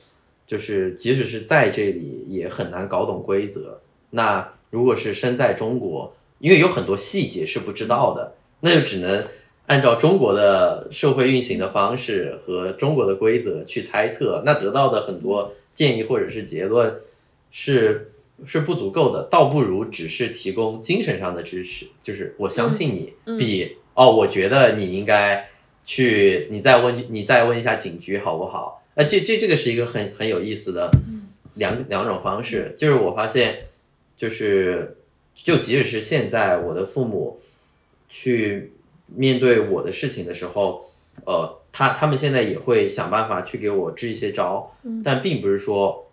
[0.46, 3.80] 就是即使是在这里也很难搞懂规则。
[4.12, 9.24] 那如果是身在中国，因为有很多细节是不知道的，那就只能
[9.68, 17.02] 按照中国的社会运行的方式和中国的规则去猜测，那得到的很多建议或者是结论
[17.50, 18.12] 是
[18.46, 23.40] 是不足够的，倒不如只是提供精神上的支持，就是我相信你，嗯嗯。
[23.40, 25.50] 比哦，我觉得你应该
[25.84, 28.84] 去，你再问你再问一下警局好不好？
[28.96, 30.90] 呃，这这这个是一个很很有意思的
[31.56, 33.68] 两两种方式，就是我发现，
[34.18, 34.98] 就是
[35.36, 37.40] 就即使是现在我的父母
[38.10, 38.74] 去
[39.08, 40.86] 面对我的事情的时候，
[41.26, 45.02] 呃，他他们现在也会想办法去给我支一些招，嗯。
[45.04, 46.11] 但并不是说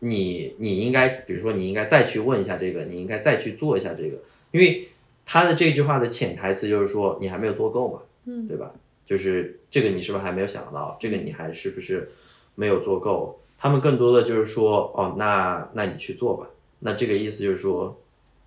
[0.00, 4.18] 你你应该，比如说你应该再去问一下这个，你应该再去做一下这个，
[4.52, 4.88] 因为
[5.26, 8.72] 他的这句话的潜台词就是说你还没有做够嘛，嗯对吧？
[9.06, 10.96] 就是这个你是不是还没有想到？
[11.00, 12.10] 这个你还是不是
[12.54, 13.38] 没有做够？
[13.58, 16.46] 他们更多的就是说，哦，那那你去做吧。
[16.80, 17.98] 那这个意思就是说，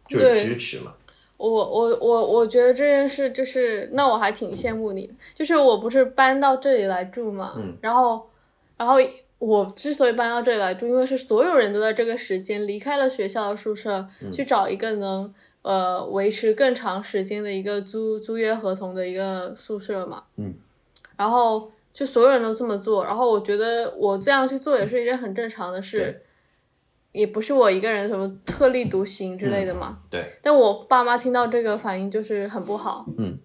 [0.08, 0.94] 就是支持嘛。
[1.36, 5.14] 我我我我觉得这件事就是，那我还挺羡慕你的。
[5.34, 8.30] 就是我不是搬到这里来住嘛，嗯然后
[8.78, 8.96] 然后
[9.41, 20.25] 我之所以搬到这里来住，因为是所有人都在这个时间离开了学校的宿舍，嗯去找一个能呃维持更长时间的一个租租约合同的一个宿舍嘛。
[20.38, 20.54] 嗯。
[21.17, 26.21] 然后就所有人都这么做，然后我觉得我这样去做也是一件很正常的对事，
[27.12, 29.99] 也不是我一个人什么特立独行之类的嘛。
[30.12, 33.39] 对，但我爸妈听到这个反应就是很不好，嗯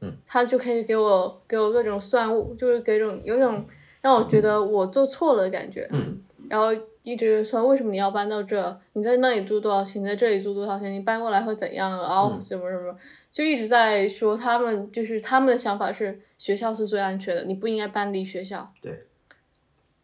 [0.00, 3.64] 嗯，他就可以给我给我各种算物，就是给种有种
[4.02, 6.68] 让我觉得我做错了的感觉，嗯，然后
[7.02, 8.80] 一直说为什么你要搬到这？
[8.92, 10.02] 你在那里租多少钱？
[10.02, 10.92] 你在这里租多少钱？
[10.92, 11.90] 你搬过来会怎样？
[11.98, 12.94] 然后嗯什么什么，
[13.30, 18.72] 就一直在说他们就是他们的想法是学校是最安全的，你不应该搬离学校。
[18.82, 19.06] 对，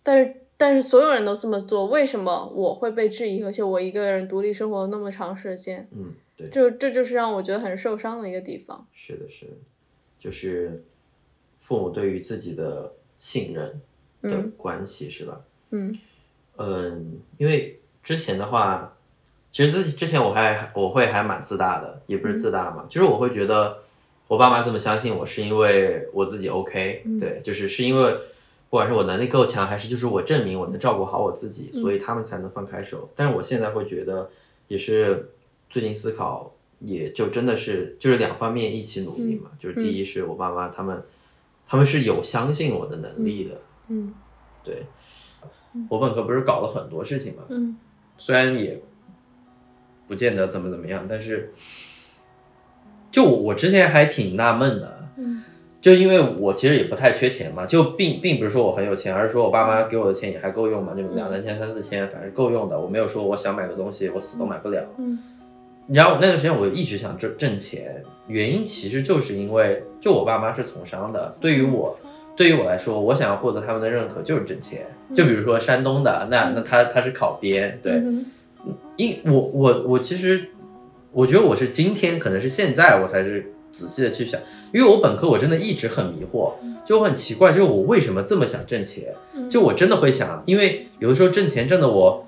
[0.03, 3.43] 但是但是所有人都这么做，为什么我会被质疑？
[3.43, 8.87] 而且我一个人独立生活那么长时间，嗯，对，这这就是让我觉得很受伤的一个地方。
[8.93, 9.53] 是的，是的，
[10.19, 10.85] 就是
[11.61, 13.81] 父母对于自己的信任
[14.23, 14.53] 的嗯。
[14.57, 15.41] 关系，是吧？
[15.71, 15.99] 嗯。
[16.57, 18.97] 嗯，因为之前的话，
[19.53, 23.79] 其实之之前我还我会还蛮自大的，也不是自大嘛，就是我会觉得
[24.27, 27.19] 我爸妈这么相信我，是因为我自己 OK，、嗯。
[27.19, 28.13] 对，就是是因为
[28.71, 33.09] 不管是我能力够强，还是就是我证明我能照顾好我自己，所以他们才能放开手。
[33.15, 34.29] 但是我现在会觉得，
[34.67, 35.31] 也是
[35.71, 41.03] 最近思考，也就真的是就是两方面一起努力嘛，就是第一是我爸妈他们
[41.67, 43.61] 他们是有相信我的能力的，嗯
[44.63, 44.87] 对。
[45.89, 47.77] 我本科不是搞了很多事情嘛，嗯。
[48.17, 48.81] 虽然也
[50.07, 51.53] 不见得怎么怎么样，但是
[53.11, 55.43] 就我我之前还挺纳闷的，嗯。
[55.81, 62.79] 就因为我其实也不太缺钱嘛，就并并不是说我很有钱，而是说我爸妈给我的钱也还够用嘛，就两三千、三四千，反正够用的。
[62.79, 64.85] 我没有说我想买个东西我死都买不了。
[64.99, 65.19] 嗯。
[65.87, 71.97] 然后那段时间我一直想挣挣钱，原因其实就是因为就我爸妈是从商的，对于我
[72.39, 74.87] 对于我来说，我想要获得他们的认可就是挣钱。
[75.15, 78.25] 就比如说山东的，那那他他是考编，对，嗯
[78.97, 80.51] 因我我我其实
[81.13, 84.41] 我觉得我是今天，可能是现在我才是仔细的去想，
[84.73, 86.53] 因为我本科我真的一直很迷惑，
[86.85, 89.15] 就我很奇怪，就是我为什么这么想挣钱？
[89.35, 92.27] 嗯就我真的会想，因为有的时候挣钱挣的我，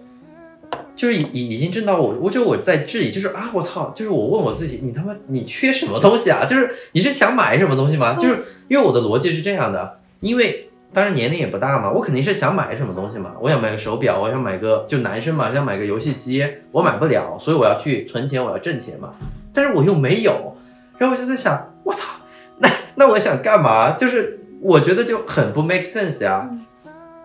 [0.96, 6.46] 就是已已已经挣到我，我就我在质疑，就是啊，我操，就是我问我自己，你他妈你缺什么东西啊？
[6.46, 8.14] 就是你是想买什么东西吗？
[8.14, 19.12] 就是因为我的逻辑是这样的，因为当然年龄也不大嘛，我肯定是想买什么东西嘛，我想买个手表，我想买个就男生嘛，想买个游戏机，我买不了，所以我要去存钱，我要挣钱嘛，
[19.52, 20.56] 但是我又没有，
[20.98, 22.20] 然后我就在想，我操，
[22.58, 23.92] 那那我想干嘛？
[23.92, 26.50] 就是我觉得就很不 make sense 呀。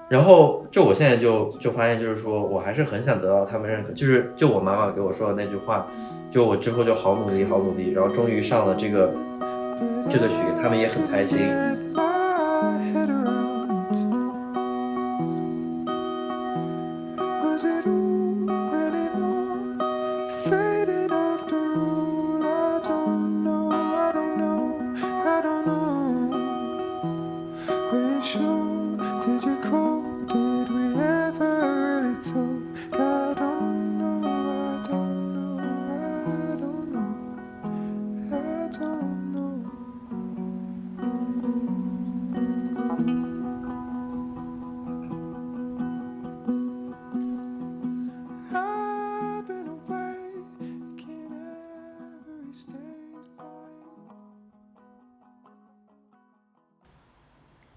[0.08, 5.88] 然后就我现在就就发现，就是说我还是很想得到他们认可，就是就我妈妈给我说的那句话，
[6.30, 9.12] 就我之后就好努力，好努力，然后终于上了这个
[10.08, 11.40] 这个学，他们也很开心。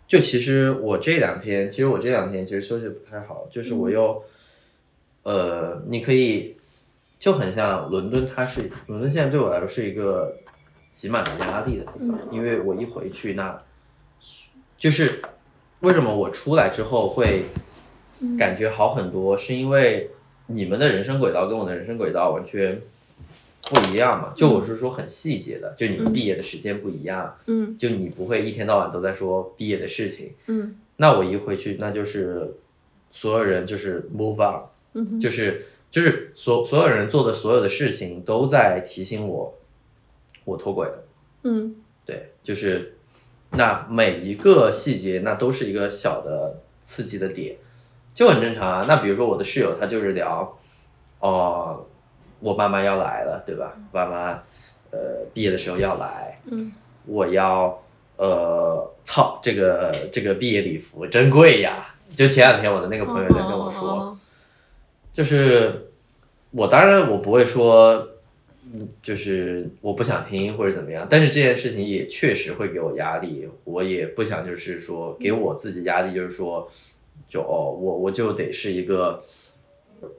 [0.08, 4.24] 就其实我这两天，其实我这两天其实休息得不太好，就是我又，
[5.22, 6.56] 呃，你可以
[7.18, 10.34] 就很像伦敦，它是伦敦现在对我来说是一个
[10.92, 13.58] 挤满了压力的地方，因为我一回去那，
[14.78, 15.20] 就是
[15.80, 17.42] 为什么我出来之后会
[18.38, 20.10] 感觉好很多，是因为
[20.46, 22.80] 你们的人生轨道跟我的人生轨道完全
[23.68, 30.32] 不一样嘛，就我是说很细节的，就你们毕业的时间不一样，嗯就你不会一天到晚都在说毕业的事情。
[30.46, 32.56] 嗯那我一回去，那就是
[33.10, 34.62] 所有人就是 move on，
[34.94, 39.54] 嗯就是就是所所有人做的所有的事情都在提醒我，
[40.44, 41.04] 我脱轨了。
[41.44, 42.96] 嗯对，就是
[43.52, 47.56] 那每一个细节，那都是一个小的刺激的点，
[48.14, 48.84] 就很正常啊。
[48.88, 50.58] 那比如说我的室友，他就是聊，
[51.20, 51.86] 哦、
[52.40, 53.74] 我爸妈要来了，对吧？
[53.92, 54.42] 爸妈
[54.90, 56.72] 呃毕业的时候要来，嗯。
[57.06, 57.82] 我要
[58.16, 61.94] 呃，操，这个这个毕业礼服真贵呀！
[62.14, 64.18] 就前两天我的那个朋友在跟我说，哦
[65.14, 65.90] 就是
[66.50, 68.08] 我当然我不会说，
[68.74, 76.68] 嗯就是我不想听或者怎么样，但是这件事情也确实会给我压力，我也不想就是说给我自己压力，就是说，
[77.26, 79.22] 就哦，我我就得是一个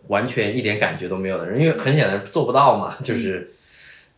[0.08, 3.52] 完全一点感觉都没有的人，因为很显然做不到嘛， 就是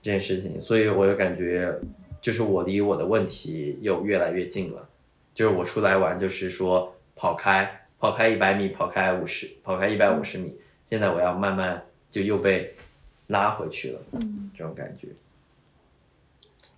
[0.01, 1.73] 这件事情，所以我就感觉
[2.21, 4.87] 就是我离我的问题又越来越近了，
[5.33, 12.75] 就是我出来玩就是说跑开跑开一百米，跑开五十，跑开一百五十米，现在我要慢慢就又被
[13.27, 13.99] 拉回去了，
[14.57, 15.07] 这种感觉。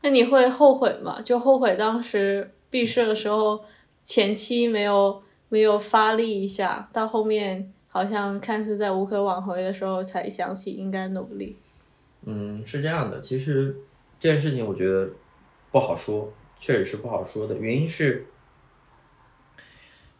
[0.01, 1.21] 那你会后悔吗？
[1.21, 3.63] 就后悔当时毕设的时候
[4.03, 11.55] 前期没有没有发力一下，到后面好像看似在无可挽回的时候才想起应该努力。
[12.25, 13.75] 嗯，是这样的，其实
[14.19, 15.11] 这件事情我觉得
[15.71, 17.55] 不好说，确实是不好说的。
[17.55, 18.25] 原因是，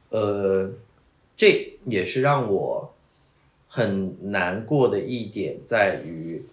[0.10, 0.72] 呃，
[1.36, 2.94] 这也是让我
[3.68, 6.46] 很难过的一点在于，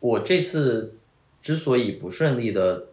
[0.00, 0.96] 我这次
[1.42, 2.86] 之所以不顺利的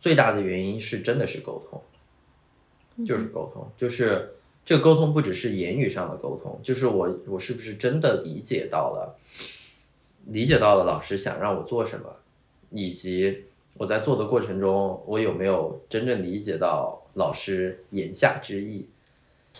[0.00, 4.34] 最大的原因是真的是沟通，就是沟通，就是
[4.66, 9.16] 这个沟通不只是言语上的沟通，就是我我是不是真的理解到了。
[10.26, 12.16] 理解到了老师想让我做什么，
[12.70, 13.44] 以及
[13.78, 18.86] 我在做的过程中，我有没有真正理解到老师言下之意。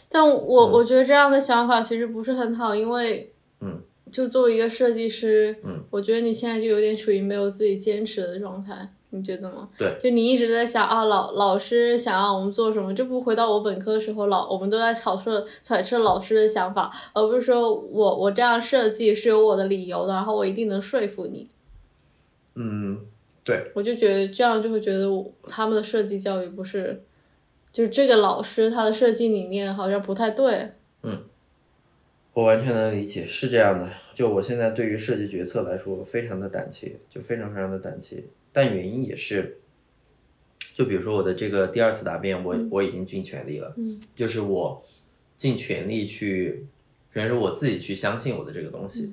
[0.08, 9.68] 但我、嗯我觉得这样的想法其实不是很好，因为嗯，就作为一个设计师，嗯，我觉得你现在就有点处于没有自己坚持的状态，你觉得吗？
[9.78, 21.48] 对，就你一直在想啊，老老师想让我们做什么，这不回到我本科的时候，老我们都在揣测揣测老师的想法，而不是说我我这样设计是有我的理由的，然后我一定能说服你。
[22.54, 23.00] 嗯，
[23.42, 27.02] 对，我就觉得这样就会觉得我他们的设计教育不是，
[27.72, 30.72] 就是这个老师他的设计理念好像不太对。
[31.02, 31.22] 嗯
[32.32, 33.88] 我完全能理解，是这样的。
[34.12, 38.22] 就我现在对于设计决策来说，非常的胆怯，就非常非常的胆怯。
[38.56, 39.58] 但原因也是，
[40.72, 44.82] 就比如说我的这个第二次答辩，我、我已经尽全力了，嗯就是我
[45.36, 46.64] 尽全力去，
[47.12, 49.12] 全是我自己去相信我的这个东西，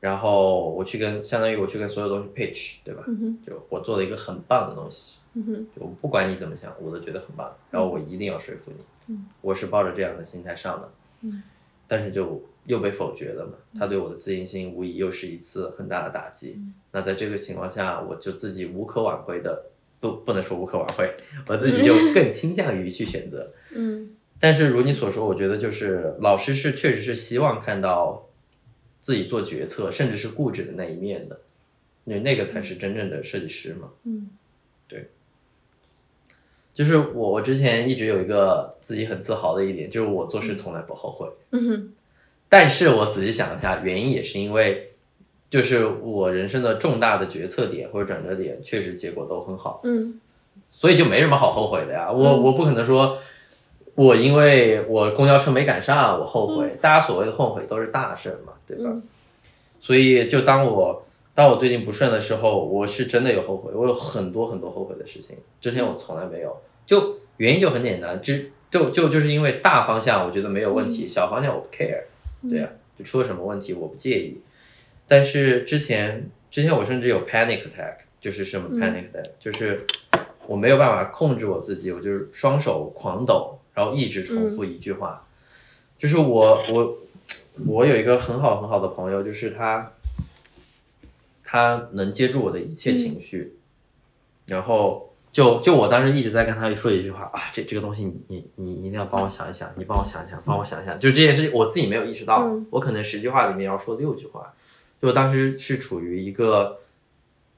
[0.00, 3.02] 然后我去跟相当于我去跟所有东西 pitch，对吧？
[3.06, 8.84] 嗯就我做了一个很棒的东西，嗯哼就不管你怎么想，我都觉得很棒，然后我一定要说服你。
[9.06, 10.92] 嗯，我是抱着这样的心态上的。
[11.22, 11.42] 嗯，
[11.88, 16.58] 但是就又被否决了嘛，他对我的自信心无疑又是一次很大的打击。
[16.92, 19.64] 那在这个情况下，我就自己无可挽回的，
[20.00, 21.14] 不不能说无可挽回，
[21.48, 23.52] 我自己就更倾向于去选择。
[23.72, 28.26] 嗯但是如你所说，我觉得就是老师是确实是希望看到
[29.02, 31.40] 自己做决策，甚至是固执的那一面的，
[32.04, 33.90] 因为那个才是真正的设计师嘛。
[34.04, 34.30] 嗯
[34.88, 35.10] 对
[36.72, 41.28] 就是我，我之前一直有一个自己很自豪的一点，就是我做事从来不后悔。
[41.50, 41.92] 嗯哼
[42.50, 44.90] 但是我仔细想一下，原因也是因为，
[45.48, 50.20] 就是我人生的重大的决策点或者转折点，确实结果都很好，嗯
[50.68, 52.12] 所以就没什么好后悔的呀。
[52.12, 53.16] 我我不可能说，
[53.94, 56.76] 我因为我公交车没赶上，我后悔。
[56.80, 58.90] 大家所谓的后悔都是大事儿嘛，对吧？
[58.92, 59.02] 嗯
[59.82, 61.02] 所以就当我
[61.34, 66.54] 当我最近不顺的时候，我是真的有后悔，我有很多很多后悔的事情，之前我从来没有。
[66.84, 72.02] 就原因就很简单，只就就就是因为大方向我觉得没有问题，小方向我不 care，
[72.48, 74.40] 对啊，就出了什么问题我不介意。
[75.06, 79.84] 但是之前之前我甚至有 panic attack，就是什么 panic attack，、就是
[80.46, 85.26] 我没有办法控制我自己，我就是双手狂抖，然后一直重复一句话，
[85.98, 86.96] 就是我我
[87.66, 89.92] 我有一个很好很好的朋友，就是他
[91.44, 93.56] 他能接住我的一切情绪，
[94.46, 95.09] 然后。
[95.32, 100.98] 就就我当时一直在跟他说一句话啊，这这个东西你你你一定要帮我想一想，你帮我想一想，帮我想一想。
[100.98, 102.66] 就这件事情我自己没有意识到，嗯。
[102.70, 104.52] 我可能十句话里面要说六句话，
[105.00, 106.78] 就我当时是处于一个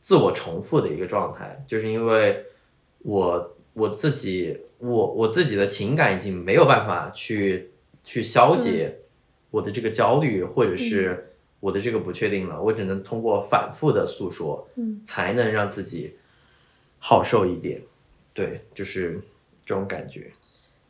[0.00, 2.44] 自我重复的一个状态，就是因为
[2.98, 7.70] 我我自己我我自己的情感已经没有办法去
[8.04, 8.98] 去消解
[9.50, 16.16] 我的这个焦虑或者是我的这个不确定了，我只能通过反复的诉说，嗯，才能让自己
[17.04, 17.82] 好受一点。
[18.32, 19.20] 对，就是
[19.66, 20.30] 这种感觉。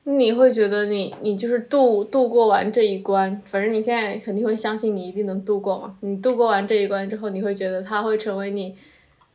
[0.05, 5.97] 你会觉得你你就是度度过完这一关，反正你现在肯定会相信你一定能度过嘛。
[6.01, 8.77] 你度过完这一关之后，你会觉得它会成为你，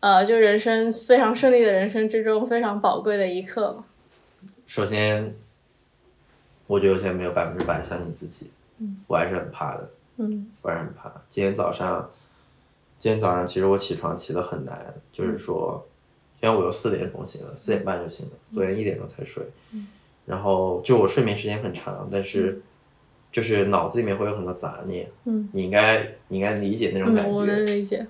[0.01, 3.85] 呃，就人生非常顺利的人生之中非常宝贵的一刻嘛。
[4.65, 5.33] 首先，
[6.67, 8.51] 我觉得我现在没有百分之百相信自己，
[9.07, 11.09] 我还是很怕的，嗯我还是很怕。
[11.29, 12.09] 今天早上，
[12.99, 15.96] 今天早上其实我起床起得很难，就是说，因
[16.41, 19.43] 为我有四点钟醒了，四点半就醒了，昨天一点钟才睡，
[20.25, 22.61] 然后就我睡眠时间很长，但是
[23.31, 28.05] 就是脑子里面会有很多杂念，嗯你应该你应该理解那种感嗯，觉，我能理解。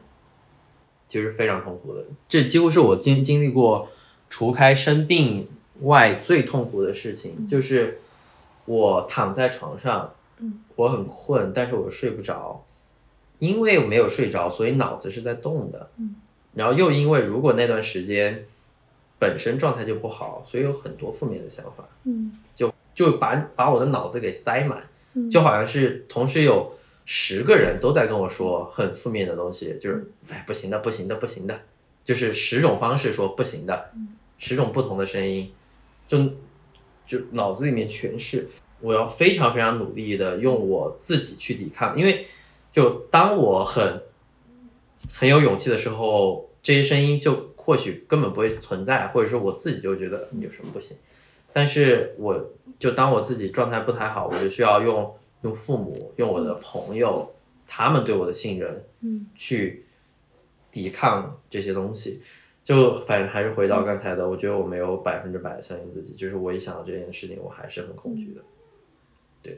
[1.08, 2.04] 其实非常痛苦的。
[2.28, 3.88] 这几乎是我经经历过
[4.30, 5.48] 除开生病
[5.84, 8.02] 外最痛苦的事情，就是
[8.66, 12.66] 我躺在床上，嗯我很困，但是我睡不着，
[13.40, 16.16] 因为我没有睡着，所以脑子是在动的，嗯
[16.54, 18.46] 然后又因为如果那段时间
[19.20, 22.32] 本身状态就不好，所以有很多负面的想法，嗯。
[22.56, 24.82] 就就把把我的脑子给塞满，
[25.14, 25.30] 嗯。
[25.30, 26.74] 就好像是同时有
[27.06, 31.60] 十个人都在跟我说很负面的东西，就是哎不行的，不行的，不行的，
[32.04, 33.92] 就是十种方式说不行的，
[34.38, 35.52] 十种不同的声音，
[36.08, 36.18] 就
[37.08, 38.50] 就脑子里面全是。
[38.80, 42.28] 我要非常非常努力的用我自己去抵抗，因为
[42.72, 44.04] 就当我很
[45.14, 50.98] 很有勇气的时候，这些声音就或许根本不会存在，或者说我自己就觉得有什么不行。
[51.54, 57.34] 但是我就当我自己状态不太好，我就需要用用父母、用我的朋友，
[57.68, 59.86] 他们对我的信任，嗯去
[60.72, 62.22] 抵抗这些东西。
[62.64, 69.52] 就反正还是回到刚才的，我觉得我没有百分之百相信自己，就是我一想到这件事情，我还是很恐惧的。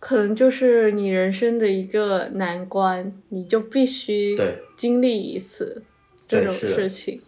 [0.00, 5.82] 可能就是你人生的一个难关，你就必须对经历一次
[6.28, 7.20] 这种事情。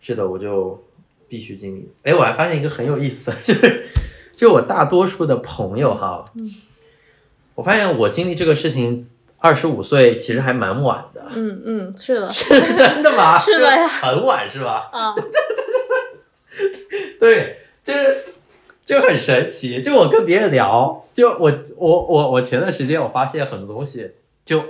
[0.00, 0.82] 是的，我就
[1.28, 1.88] 必须经历。
[2.02, 3.86] 哎，我还发现一个很有意思， 就是
[4.36, 6.50] 就我大多数的朋友哈，嗯
[7.54, 9.08] 我发现我经历这个事情，
[9.38, 11.26] 二十五岁其实还蛮晚的。
[11.34, 13.38] 嗯嗯，是的， 是真的吗？
[13.42, 14.88] 是的呀很晚是吧？
[14.92, 15.14] 啊，
[17.18, 18.16] 对，就是
[18.88, 19.82] 就很神奇。
[19.82, 24.12] 就我跟别人聊，就我我我我前段时间我发现很多东西，
[24.46, 24.64] 就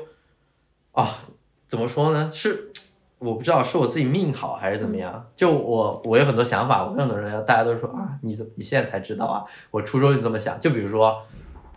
[0.90, 1.20] 啊，
[1.68, 2.28] 怎么说呢？
[2.34, 2.72] 是
[3.20, 5.24] 我不知道是我自己命好还是怎么样。
[5.36, 9.44] 就我我有很多想法，我跟很多人聊，大家都说啊，你怎么你现在才知道啊？
[9.70, 10.60] 我初中就这么想。
[10.60, 11.22] 就比如说，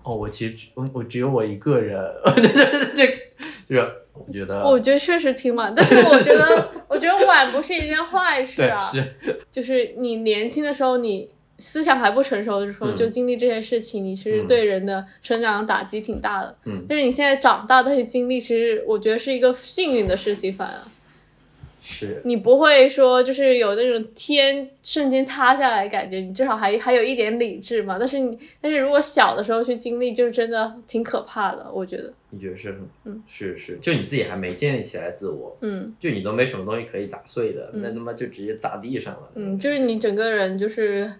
[0.02, 2.04] 哦，我其实只我我只有我一个人，
[2.96, 3.06] 这
[3.70, 8.80] 就是我觉得我觉得确实挺晚，但是我觉得，我觉得晚不是一件坏事啊。
[8.92, 9.16] 是
[9.52, 11.30] 就是你年轻的时候，你
[11.62, 16.56] 思想还不成熟的时候嗯就经历这些事情，你其实嗯对人的成长打击挺大的。
[16.66, 20.74] 嗯但是你现在长大再去经历，其实我觉得是一个幸运的事情，反而。
[21.84, 27.98] 是你不会说就是有那种天瞬间塌下来的感觉，你至少还还有一点理智嘛。
[28.00, 32.14] 但是你但是如果小的时候去经历，就是真的挺可怕的，我觉得。
[32.30, 39.30] 你觉得是很，嗯，是是，就你自己还没建立起来自我，嗯就你都没什么东西可以砸碎的，嗯那他妈就直接砸地上了。
[39.36, 41.12] 嗯，就是你整个人就是。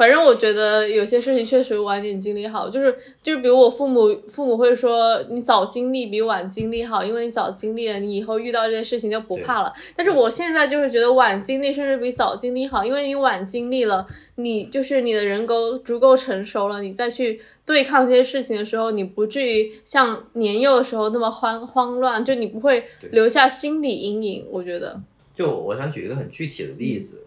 [0.00, 9.70] 反正我觉得有些事情确实晚点经历好，就是就是比如我父母父母会说你早经历比晚经历好，因为你早经历了，你以后遇到这些事情就不怕了。
[9.94, 24.46] 但是我现在就是觉得晚经历甚至比早经历好，因为你晚经历了，你就是你的人够足够成熟了，你再去对抗这些事情的时候，你不至于像年幼的时候那么慌慌乱，就你不会留下心理阴影。
[24.50, 24.98] 我觉得，
[25.36, 27.26] 就我想举一个很具体的例子，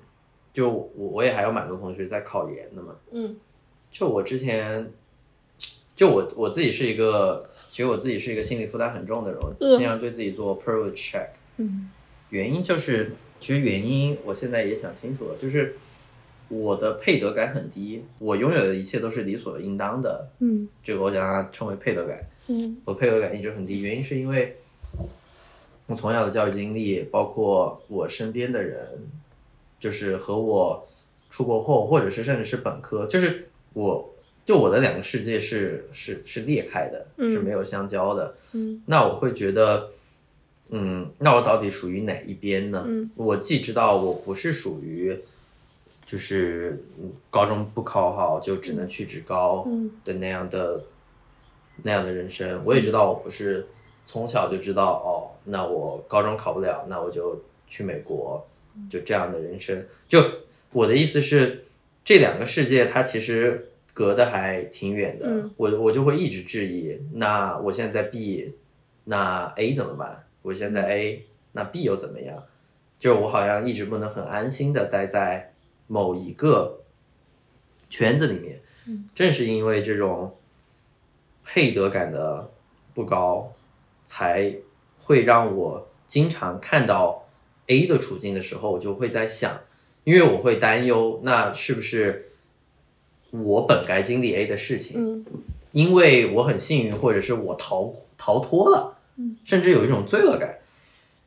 [0.54, 3.36] 就我我也还有蛮多同学在考研的嘛，嗯。
[3.91, 4.91] 就我之前，
[5.95, 9.39] 就我我自己是一个，其实我自己是一个心理负担很重的人，
[9.78, 11.28] 经常对自己做 privilege check，
[11.58, 11.89] 嗯。
[12.30, 15.76] 原因就是，其实原因我现在也想清楚了，就是
[16.49, 20.68] 我的配得感很低，我拥有的一切都是理所应当的，嗯。
[20.84, 22.20] 这个我想让它称为配得感。
[22.49, 22.78] 嗯。
[22.86, 24.58] 我配得感一直很低，原因是因为
[25.86, 28.88] 我从小的教育经历，包括我身边的人，
[29.84, 30.88] 就是和我
[31.29, 34.13] 出国后，或者是甚至是本科，就是我
[34.45, 38.34] 就我的两个世界是是是裂开的，嗯是没有相交的。
[38.53, 39.89] 嗯那我会觉得，
[40.71, 42.86] 嗯，那我到底属于哪一边呢？
[42.88, 45.19] 嗯我既知道我不是属于。
[46.05, 50.84] 就是嗯高中不考好就只能去职高嗯的那样的、
[51.81, 53.65] 那样的人生，我也知道我不是
[54.05, 58.45] 从小就知道哦，那我高中考不了，那我就去美国，
[58.89, 59.86] 就这样的人生。
[60.07, 60.24] 就
[60.71, 61.65] 我的意思是，
[62.03, 68.53] 这两个世界它其实隔得还挺远的，嗯我我就会一直质疑，那我现在 B，
[69.03, 70.24] 那 A 怎么办？
[70.41, 72.43] 我现在 A，那 B 又怎么样？
[72.99, 75.53] 就我好像一直不能很安心的待在
[75.88, 76.82] 某一个
[77.89, 78.59] 圈子里面，
[79.13, 80.36] 正是因为这种
[81.45, 82.49] 配得感的
[82.93, 83.53] 不高，
[84.05, 84.55] 才
[84.99, 87.22] 会让我经常看到
[87.68, 89.61] A 的处境的时候，我就会在想，
[90.03, 92.32] 因为我会担忧，那是不是
[93.32, 94.99] 我本该经历 A 的事情？
[94.99, 95.26] 嗯
[95.72, 98.95] 因为我很幸运，或者是我逃逃脱了，
[99.43, 100.59] 甚至有一种罪恶感。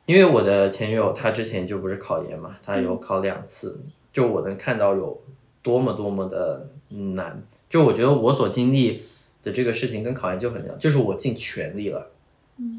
[0.05, 3.81] 因为我的前女友她之前就不是考研嘛，她有考两次，
[4.13, 5.21] 就我能看到有
[5.61, 7.43] 多么多么的难。
[7.69, 9.03] 就我觉得我所经历
[9.43, 12.09] 的这个事情跟考研就很像，就是我尽全力了，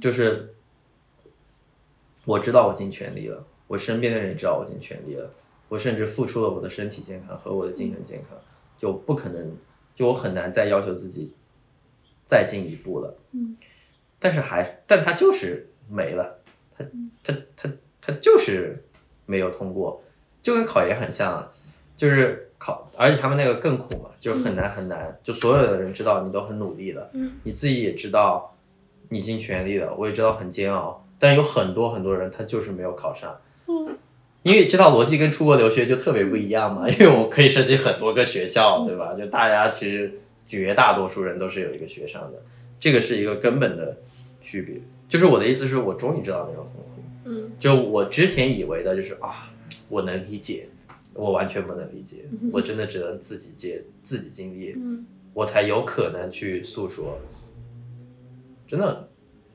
[0.00, 0.54] 就是
[2.24, 5.30] 我知道我尽全力了，我身边的人知道我尽全力了，
[5.68, 8.36] 我甚至付出了我的身体健康和我的精神健康，
[8.76, 9.56] 就不可能，
[9.94, 11.32] 就我很难再要求自己
[12.26, 13.16] 再进一步了。
[13.32, 13.56] 嗯，
[14.18, 16.38] 但是还，但他就是没了，
[16.76, 16.84] 他
[17.22, 18.82] 他他他就是
[19.26, 20.02] 没有通过，
[20.42, 21.52] 就跟考研很像啊，
[21.96, 28.56] 就是考，而且他们那个更苦嘛，就很难很难，就所有的人知道你都很努力了，嗯，你自己也知道
[29.10, 33.38] 你尽全力了，我也知道很煎熬，但有很多很多人他就是没有考上，
[33.68, 33.96] 嗯
[34.44, 39.12] 因为这套逻辑跟出国留学就特别不一样嘛， 因为我可以申请很多个学校，对吧？
[39.14, 42.42] 就大家其实绝大多数人都是有一个学上的，
[42.80, 43.96] 这个是一个根本的
[44.40, 44.76] 区别。
[45.08, 49.50] 就是我的意思是我终于知道那种痛苦，嗯就我之前以为的就是啊，
[49.90, 50.68] 我能理解，
[51.14, 55.04] 我完全不能理解，我真的只能自己接 自己经历，嗯
[55.34, 57.18] 我才有可能去诉说。
[58.66, 59.08] 真的，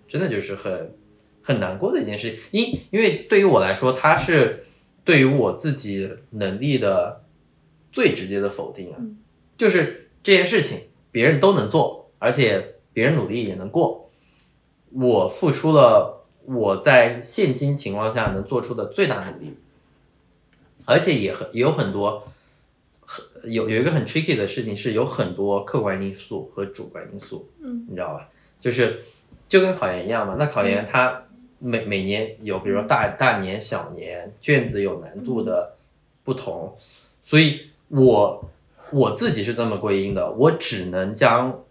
[0.07, 0.91] 真的就是很
[1.44, 4.66] 很难过的一件事，因因为对于我来说，它是
[5.04, 7.24] 对于我自己能力的
[7.91, 9.18] 最直接的否定啊，嗯
[9.58, 10.80] 就是这件事情
[11.12, 14.10] 别人都能做，而且别人努力也能过，
[14.91, 19.54] 我付出了我在现今情况下能做出的最大努力，
[20.86, 22.28] 而且也很也有很多。
[23.06, 28.30] 很有有一个很 tricky 的事情是有很多客观因素和主观因素，嗯你知道吧？
[28.58, 29.04] 就是
[29.50, 30.38] 就跟考研一样嘛。
[30.39, 31.22] 那考研它
[31.66, 35.76] 每每年有，比如说大大年、小年，卷子有难度的
[36.26, 36.76] 不同，
[37.24, 38.49] 所以我
[38.91, 41.64] 我自己是这么归因的，我只能将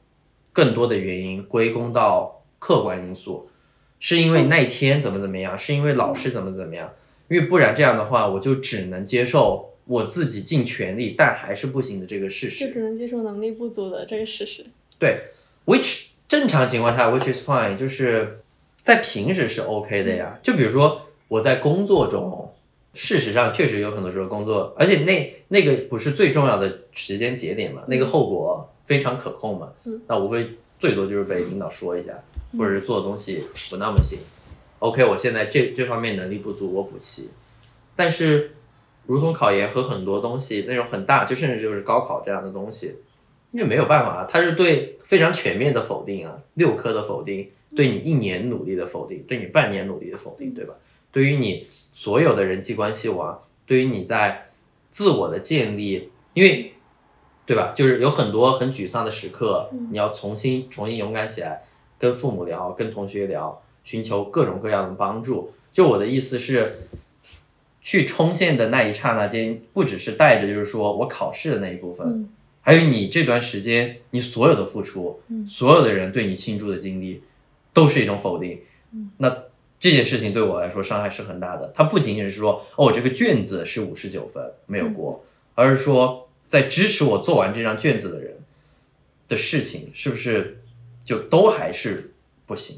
[0.50, 3.50] 更多的原因归功到客观因素，
[4.00, 6.90] 是因为那天怎么怎么样，是因为老师怎么怎么样，
[7.28, 12.66] 因为不然这样的话，我就只能接受我自己尽全力但还是不行的这个事实。
[12.66, 14.64] 就只能接受能力不足的这个事实。
[14.98, 15.24] 对
[15.66, 18.41] ，which 正常情况下，which is fine，就是
[18.82, 20.38] 在平时是 OK 的呀。
[20.42, 22.52] 就比如说我在工作中，
[22.94, 29.72] 事实上确实有很多时候工作，而且那那个不是最重要的时间节点嘛，那个后果非常可控嘛。
[29.84, 32.12] 嗯那无非最多就是被领导说一下，
[32.58, 34.18] 或者是做的东西不那么行。
[34.80, 37.30] OK，我现在这这方面能力不足，我补齐。
[37.94, 38.56] 但是
[39.06, 42.96] 如同考研和很多东西那种很大，就甚至就是高考这样的东西，
[43.52, 50.74] 因为没有办法啊，它是对非常全面的否定啊，六科的否定，对你一年努力的否定，对你半年努力的否定，对吧？
[51.10, 54.50] 对于你所有的人际关系网，对于你在
[54.90, 56.72] 自我的建立，因为
[57.44, 57.72] 对吧？
[57.74, 61.62] 就是有很多很沮丧的时刻，你要重新重新勇敢起来，
[61.98, 65.52] 跟父母聊，跟同学聊，寻求各种各样的帮助。
[65.72, 66.70] 就我的意思是，
[67.80, 72.28] 去冲线的那一刹那间，不只是带着就是说我考试的那一部分，嗯
[72.64, 77.20] 还有你这段时间你所有的付出，嗯所有的人对你倾注的精力，
[77.72, 78.60] 都是一种否定。
[78.92, 79.44] 嗯那
[79.80, 81.72] 这件事情对我来说伤害是很大的。
[81.74, 88.36] 它不仅仅是说哦，这个卷子是五十九分没有过，而是说在支持我做完这张卷子的人
[89.26, 90.60] 的事情，是不是
[91.04, 92.12] 就都还是
[92.46, 92.76] 不行？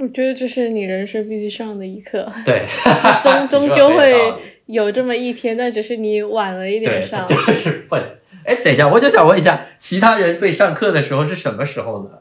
[0.00, 2.66] 我觉得这是你人生必须上的一课，对，
[3.22, 4.34] 终 终究会
[4.66, 7.26] 有这么一天，但只是你晚了一点，上。
[7.26, 7.96] 就是不。
[8.44, 12.18] 哎，等一下，我就想问一下，其他人被上课的时候是什么时候呢？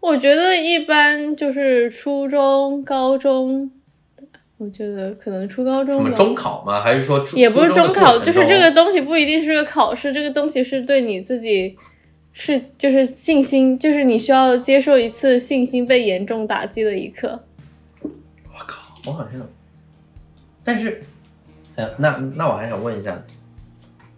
[0.00, 3.70] 我觉得一般就是初中、高中，
[4.56, 6.80] 我觉得可能初高什么中中考吗？
[6.80, 11.76] 还是说初也不是中考，中就是这个东西不一定是个考试，这个东西是对你自己
[12.32, 17.40] 是就是信心，就是你需要接受一次信心被严重打击的一刻。
[18.02, 18.10] 我
[18.66, 19.40] 靠，我好像，
[20.62, 21.02] 但是，
[21.74, 23.20] 呃，那那我还想问一下，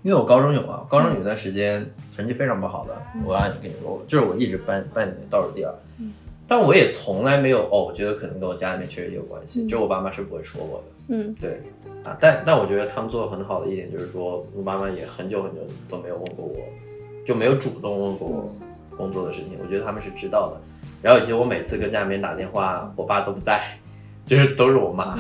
[0.03, 1.87] 因为我高中有啊，高中有一段时间
[2.17, 6.13] 成绩非常不好的，我按跟你说，就是我一直班班里面倒数第二，嗯。
[6.49, 9.69] 但我也从来没有哦，我觉得可能跟我家里面确实也有关系，嗯。
[9.69, 11.35] 就我爸妈是不会说我的，嗯。
[11.41, 11.61] 对，
[12.03, 16.57] 啊，但但我觉得他们做的很好的一点就是说，我妈妈也很久很久都没有问过我，
[17.27, 18.51] 就没有主动问过我
[18.97, 20.61] 工作的事情，我觉得他们是知道的。
[21.03, 23.63] 然后以及我每次跟家里面打电话，我爸都不在，
[24.27, 25.17] 就是都是我妈，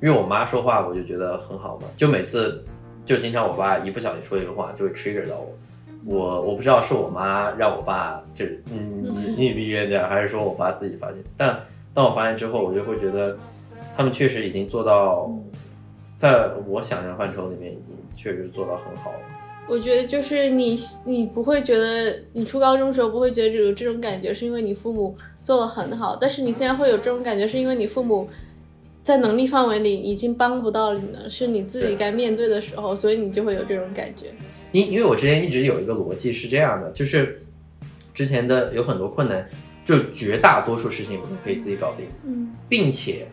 [0.00, 2.64] 因为我妈说话我就觉得很好嘛，就每次
[3.04, 5.52] 就经常我爸一不小心说一个话就会 trigger 到我。
[6.04, 11.18] 我我不知道是我妈让我爸就是嗯你你离远点，还是说我爸自己发现。
[11.36, 11.60] 但
[11.94, 13.38] 当我发现之后，我就会觉得
[13.96, 15.30] 他们确实已经做到，
[16.16, 19.18] 在我想象范畴里面已经确实做到很好了。
[19.68, 28.28] 我觉得就是你，你不会觉得你初高中时候不会觉得有这种感觉，是因为你父母做的很好，但是你现在会有这种感觉，是因为你父母
[29.02, 34.26] 在能力范围里已经帮不到你了，是你自己该面对的时候，所以你就会有这种感觉。
[34.70, 37.44] 因因为我之前一直有一个逻辑是这样的，就是
[38.14, 39.48] 之前的有很多困难，
[39.84, 42.52] 就绝大多数事情我都可以自己搞定，嗯。
[42.68, 43.26] 并且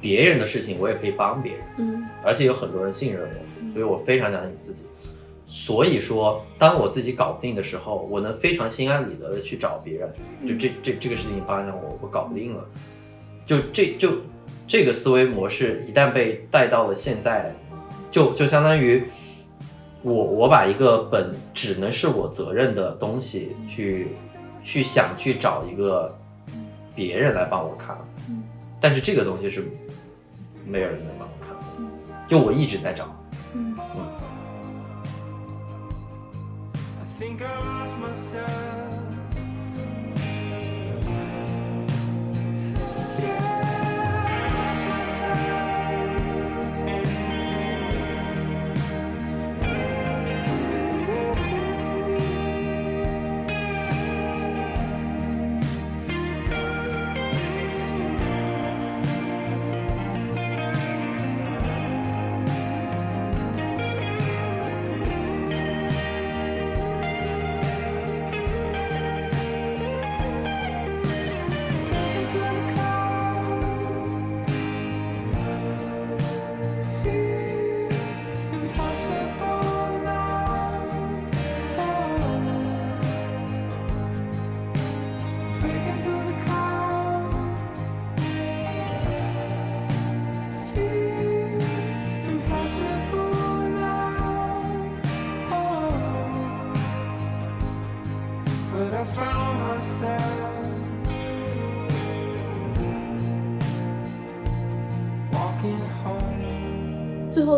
[0.00, 2.04] 别人的事情我也可以帮别人，嗯。
[2.24, 4.84] 而且有很多人信任我，所以我非常相信自己。
[5.44, 10.12] 所以说，当我自己搞不定的时候，我能非常心安理得的去找别人，
[10.46, 12.64] 就这这这个事情帮一下我我搞不定了，
[13.44, 14.12] 就这就
[14.70, 17.52] 这个思维模式一旦被带到了现在，
[18.08, 19.04] 就就相当于
[20.00, 24.12] 我我把一个本只能是我责任的东西去
[24.62, 26.16] 去想去找一个
[26.94, 27.98] 别人来帮我看，
[28.28, 28.44] 嗯
[28.80, 29.68] 但是这个东西是
[30.64, 33.08] 没有人能帮我看，就我一直在找。
[33.52, 33.74] 嗯
[37.00, 38.69] I think I lost myself.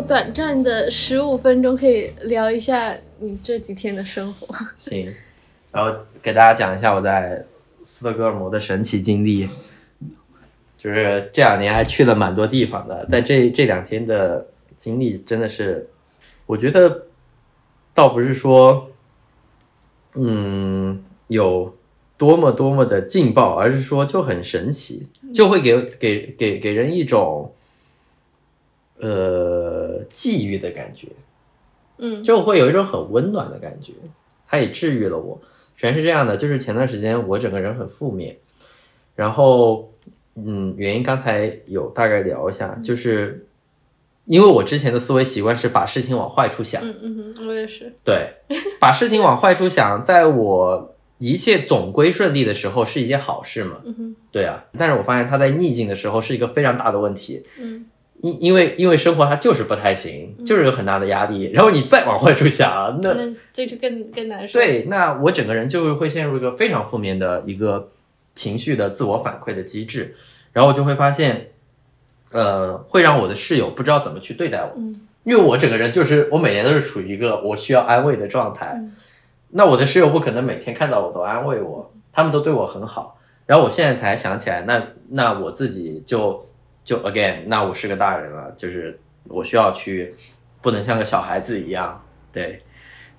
[0.07, 4.47] 短暂的十五分钟，可以聊一下你这几天的生活。
[4.77, 5.13] 行，
[5.71, 7.45] 然后给大家讲一下我在
[7.83, 9.47] 斯德哥尔摩的神奇经历，
[10.77, 14.47] 就是这两年还去了蛮多地方的，但这这两天的
[14.77, 15.89] 经历真的是，
[16.45, 17.07] 我觉得
[17.93, 18.89] 倒不是说，
[20.15, 21.75] 嗯，有
[22.17, 27.53] 多么多么的劲爆，而是说就很神奇，就会给给给给人一种，
[28.99, 29.62] 呃，
[30.09, 31.07] 际遇的感觉，
[31.97, 33.93] 嗯，就会有一种很温暖的感觉，
[34.47, 35.41] 它也治愈了我。
[35.75, 38.37] 全是这样的，就是前段时间我整个人很负面，
[39.15, 39.91] 然后
[40.35, 43.47] 嗯，原因刚才有大概聊一下，就是
[44.25, 48.35] 因为我之前的思维习惯是把事情往坏处想，嗯嗯哼，我也是，对，
[48.79, 57.85] 把事情往坏处想，在我一切总归顺利的时候是一件好事嘛，嗯哼，对啊，但是我发现它在逆境的时候是一个非常大的问题，嗯
[58.23, 67.89] 因因为因为生活它就是不太行，就是有很大的压力，然后你再往坏处想，那那这就更更难受。，对，那我整个人就会陷入一个非常负面的一个
[68.33, 70.15] 情绪的自我反馈的机制，
[70.53, 71.49] 然后我就会发现，
[72.31, 78.95] 呃，会让我的室友不知道怎么去对待我，嗯因为我整个人就是我每年都是处于一个我需要安慰的状态，嗯
[79.49, 86.45] 那我的室友不可能每天看到我都安慰我，他们都对我很好，然后我现在才想起来，那那我自己就
[86.83, 90.13] 就 again，那我是个大人了，就是我需要去，
[90.61, 92.61] 不能像个小孩子一样，对。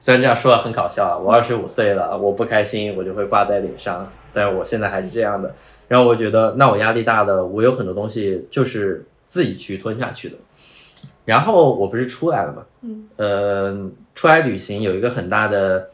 [0.00, 5.54] 虽然这样说的很搞笑啊，我二十五岁了，我不开心我就会挂在脸上，但是我现在还是这样的。
[5.88, 10.36] 然后我觉得，那我压力大的，我有很多东西就是自己去吞下去的。
[11.24, 15.88] 然后我不是出来了嘛，嗯呃，出来旅行有一个很大的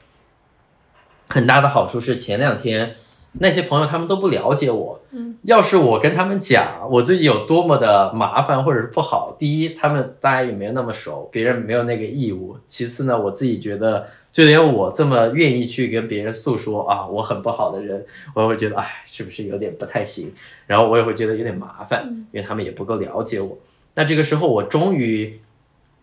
[1.29, 2.97] 很大的好处是，前两天
[3.35, 18.05] 那些朋友他们都不了解我，嗯，要是我跟他们讲我最近有多么的麻烦或者是不好，第一，他们大家也没有那么熟，别人没有那个义务；其次呢，我自己觉得，就连我这么愿意去跟别人诉说啊，我很不好的人，
[18.35, 20.33] 我也会觉得，哎，是不是有点不太行？
[20.66, 23.57] 然后我也会觉得有点麻烦，因为他们也不够了解我。
[23.95, 25.41] 那这个时候，我终于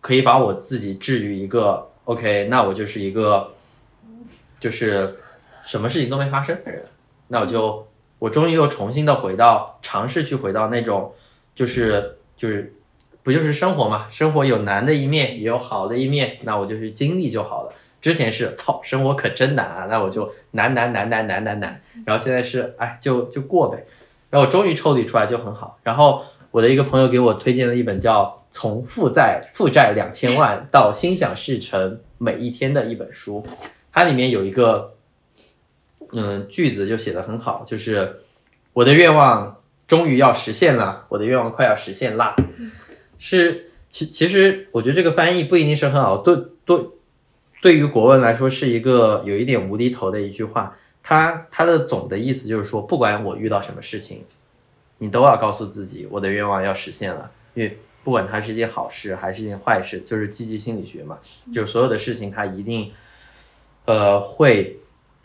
[0.00, 3.50] 可以把我自己置于一个 OK，那我就是一个
[4.60, 5.08] 就是
[5.66, 6.82] 什么事情都没发生的人，
[7.28, 7.86] 那我就
[8.18, 11.12] 我终于又重新的回到尝试去回到那种
[11.54, 12.74] 就是就是
[13.22, 17.72] 不就是生活嘛，生活有难的一面，也有好的一面，那我就去经历就好了。
[18.00, 23.86] 之前是操，生活可真难啊，那我就难难难难难难难，然后现在是哎就就过呗，
[24.30, 26.22] 然后我终于抽离出来就很好，然后。
[26.50, 33.46] 我的一个朋友给我推荐了一本叫《从负债负债两千万到心想事成每一天》的一本书，
[33.92, 34.94] 它里面有一个
[36.12, 38.20] 嗯句子就写的很好，就是
[38.72, 42.34] 我的愿望终于要实现了，我的愿望快要实现啦。
[43.18, 46.78] 是其其实我觉得这个翻译不一定是很好，对对，
[47.60, 50.76] 对于国文来说是一个有一点无厘头的一句话。
[51.02, 54.24] 它它的总的意思就是说，不管我遇到什么事情。
[55.00, 61.16] 你都要告诉自己，我的愿望要实现了，因为不管它是一件好事还是一件坏事，就是积极心理学嘛，
[61.54, 62.90] 就是所有的事情它一定，
[63.84, 64.80] 呃，会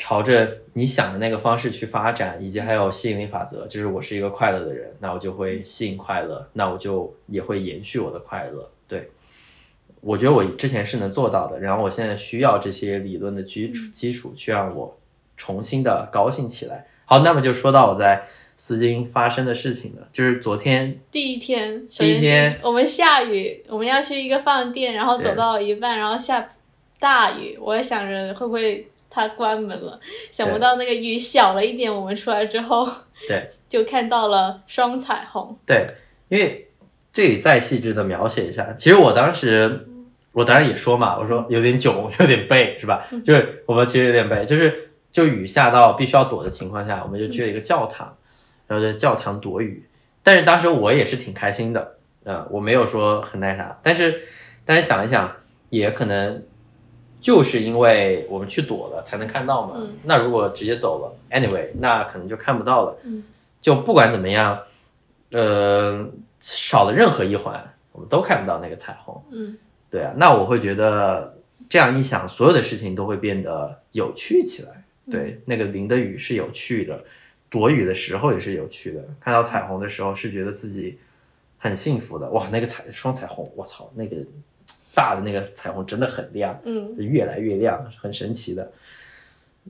[0.06, 8.70] 朝着你想的那个方式去发展，以及还有吸引力法则，就是我是一个快乐的人，那我就会吸引快乐，那我就也会延续我的快乐。
[8.86, 9.10] 对，
[10.02, 15.00] 我觉得我之前是能做到的，然后我现在需要这些理论的基础基础去让我
[15.38, 16.86] 重新的高兴起来。
[17.06, 18.28] 好，那么就说到我在。
[18.56, 26.48] 丝巾发生的事情了，就是昨天第一天，第一天我们下雨，我们要去一个饭店，然后走到一半，然后下
[27.00, 30.00] 大雨，我也想着会不会它关门了，
[30.32, 32.84] 想不到那个雨小了一点，我们出来之后，
[33.28, 35.56] 对， 就看到了双彩虹。
[35.68, 35.88] 对，
[36.30, 36.68] 因为
[37.12, 39.88] 这里再细致的描写一下，其实我当时，
[40.32, 43.06] 我当然也说嘛，我说有点囧， 有点背，是吧？
[43.24, 48.18] 就是我们其实有点背，就是就雨下到必须要躲的情况下，我们就去了一个教堂。
[48.66, 49.86] 然后在教堂躲雨，
[50.24, 54.22] 但是当时我也是挺开心的，呃，我没有说很那啥，但是
[54.66, 55.30] 但是想一想，
[55.70, 56.42] 也可能
[57.24, 59.76] 就是因为我们去躲了才能看到嘛。
[59.78, 62.98] 嗯、那如果直接走了，anyway，那可能就看不到了。
[63.04, 63.24] 嗯、
[63.62, 64.60] 就不管怎么样，
[65.32, 66.06] 呃，
[66.42, 69.24] 少了任何一环，我们都看不到那个彩虹。
[69.32, 69.58] 嗯，
[69.90, 71.38] 对啊，那我会觉得
[71.70, 74.84] 这样一想，所有的事情都会变得有趣起来。
[75.10, 77.02] 对，那个淋的雨是有趣的。
[77.50, 80.98] 躲雨的时候也是有趣的，看到彩虹的时候是觉得自己
[81.58, 82.30] 很幸福的。
[82.32, 84.18] 哇，那个彩双彩虹，我操，那个
[84.94, 88.72] 大的那个彩虹真的很亮，嗯，越来越亮，很神奇的。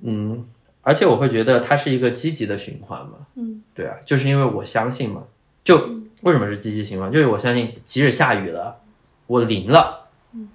[0.02, 0.46] 嗯，
[0.82, 5.24] 而且我会觉得它是一个积极的循环嘛，嗯，对啊，就是因为我相信嘛，
[5.64, 5.78] 就
[6.22, 7.12] 为什么是积极循环？
[7.12, 8.82] 就是我相信，即使下雨了，
[9.28, 10.50] 我淋了，嗯，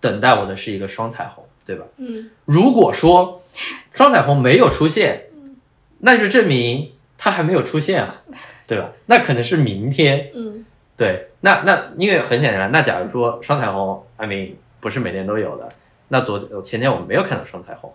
[0.00, 1.84] 等待我的是一个双彩虹，对吧？
[1.98, 3.42] 嗯，如果说
[3.92, 5.26] 双彩虹没有出现，
[5.98, 8.22] 那就证明它还没有出现啊，
[8.66, 8.92] 对吧？
[9.06, 10.64] 那可能是明天，嗯，
[11.02, 11.28] 对。
[11.40, 15.68] 那那因为很显然，那假如说双彩虹，I mean 不是每年都有的，
[16.08, 17.92] 那昨前天我们没有看到双彩虹，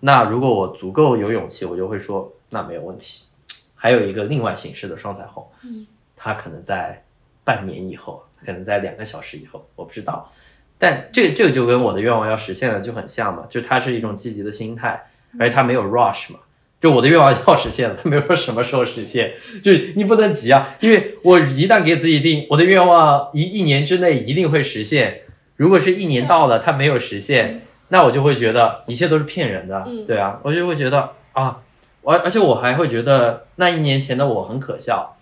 [0.00, 3.26] 那如果我足够有勇气，我就会说那没有问题。
[3.74, 5.86] 还有一个另外形式的双彩虹，嗯，
[6.16, 7.04] 它可能在
[7.44, 10.32] 半年以后，可能在两个小时以后，我不知道。
[10.78, 15.06] 但这这个就跟我的愿望要实现了就很像嘛，就它是一种积极的心态，
[15.38, 16.40] 而且它没有 rush 嘛。
[16.86, 25.22] 就我的愿望要实现了，他 没有说什么时候实现，就是你不能急啊，因为我一旦给自己定我的愿望一一年之内一定会实现，
[25.56, 31.60] 如果是一年到了它没有实现，那我就会觉得一切都是骗人的，嗯对啊，我就会觉得啊，
[32.02, 35.16] 我而且我还会觉得那一年前的我很可笑，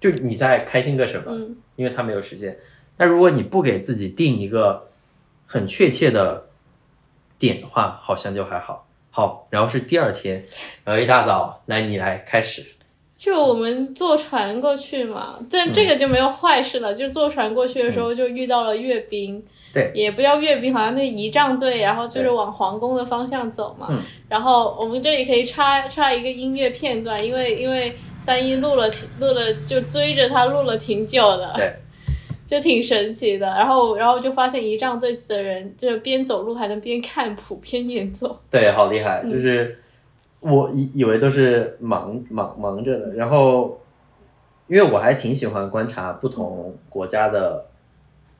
[0.00, 1.24] 就你在开心个什么？
[1.28, 2.58] 嗯因为他没有实现。
[2.96, 4.88] 那如果你不给自己定一个
[5.46, 6.46] 很确切的
[7.38, 8.86] 点的话，好像就还好。
[9.20, 10.42] 好，然后是第二天，
[10.82, 12.64] 然后一大早来你来开始，
[13.18, 15.72] 就我们坐船过去嘛，这嗯。
[15.74, 16.94] 这个就没有坏事了。
[16.94, 19.44] 就是坐船过去的时候，就遇到了阅兵，
[19.74, 19.90] 对。
[19.94, 23.88] 也不叫阅兵，好像那仪仗队，然后就是往皇宫的方向走嘛。
[23.90, 24.00] 嗯。
[24.30, 31.74] 然后我们这里可以插插一个音乐片段，因为因为三一录了挺录了，就追着他录了挺久的，对，
[32.50, 33.46] 就挺神奇的。
[33.46, 38.40] 然后然后就发现仪仗队的人就是边走路还能边看谱边演奏。
[38.50, 39.78] 对，好厉害，就是
[40.40, 43.80] 我以以为都是忙忙忙着的，然后
[44.66, 47.66] 因为我还挺喜欢观察不同国家的，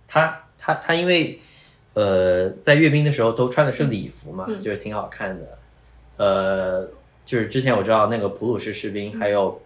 [0.08, 1.38] 他他他因为
[1.94, 5.58] 呃在阅兵的时候都穿的是礼服嘛，嗯就是挺好看的，
[6.16, 6.88] 呃，
[7.24, 9.60] 就是之前我知道那个普鲁士士兵还有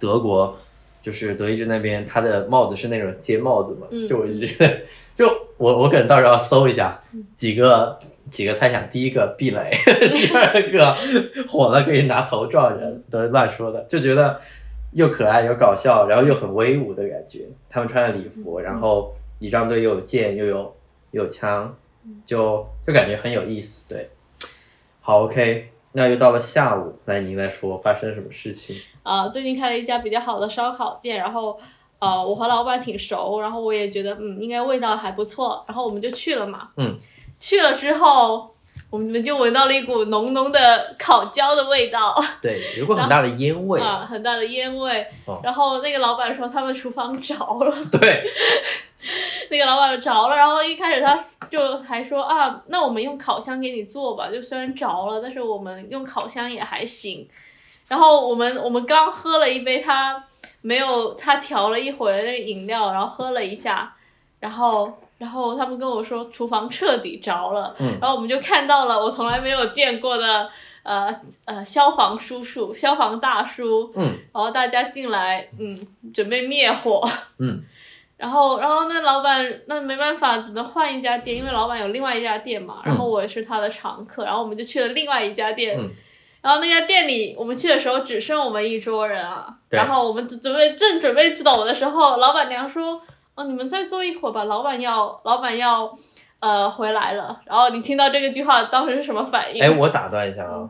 [0.00, 0.58] 德国。
[1.04, 4.08] 就是德意志那边，他的帽子是那种尖帽子嘛，嗯。
[4.08, 4.80] 就我就觉得，
[5.14, 5.28] 就
[5.58, 6.98] 我我可能到时候要搜一下
[7.36, 8.00] 几个
[8.30, 9.70] 几个猜想，第一个避雷，
[10.16, 10.96] 第二个
[11.46, 14.40] 火了可以拿头撞人，都是乱说的，就觉得
[14.92, 17.40] 又可爱又搞笑，然后又很威武的感觉。
[17.68, 20.74] 他们穿着礼服，然后仪仗队又有剑又有
[21.10, 21.76] 又有枪，
[22.24, 23.86] 就就感觉很有意思。
[23.90, 24.08] 对，
[25.02, 28.74] 好，OK，那又到了下午，来您来说发生什么事情？
[29.04, 31.56] 啊、最近开了一家比较好的烧烤店，然后
[32.00, 36.70] 呃，我和老板挺熟，然后我也觉得嗯，应该味道还不错，然后我们就去了嘛。
[36.78, 36.98] 嗯。
[37.36, 38.54] 去了之后，
[38.90, 43.80] 我们就闻到了一股浓浓的烤焦的味道，对，有股 很大的烟味。
[43.80, 45.04] 啊，很大的烟味。
[45.26, 48.24] 哦然后那个老板说他们厨房着了， 对，
[49.50, 51.18] 那个老板着了，然后一开始他
[51.50, 57.28] 就还说啊，那我们用烤箱给你做吧，就虽然着了，但是我们用烤箱也还行。
[57.88, 60.24] 然后我们我们刚喝了一杯他
[60.62, 63.94] 没有他调了一会儿那个饮料，然后喝了一下，
[64.40, 67.98] 然后然后他们跟我说厨房彻底着了，嗯。
[68.00, 70.48] 然后我们就看到了我从来没有见过的
[70.82, 71.14] 呃
[71.44, 74.04] 呃消防叔叔、消防大叔，嗯。
[74.32, 75.78] 然后大家进来，嗯，
[76.14, 77.06] 准备灭火，
[77.38, 77.62] 嗯。
[78.16, 82.80] 然后，然后那老板那没办法，只能换一家店，因为老板有另外一家店嘛。
[82.84, 85.76] 然后我也是他的常客，然后我们就去了另外一家店。
[85.78, 85.90] 嗯
[86.44, 89.46] 然后那家店里，我们去的时候只剩我们一桌人啊。
[89.70, 93.00] 然后我们准备正准备走的时候，老板娘说
[93.34, 95.90] ：“哦，你们再坐一会儿吧，老板要老板要
[96.40, 99.62] 呃回来了。”然后你听到这个句话，当时是什么反应？
[99.62, 100.68] 哎，我打断一下啊，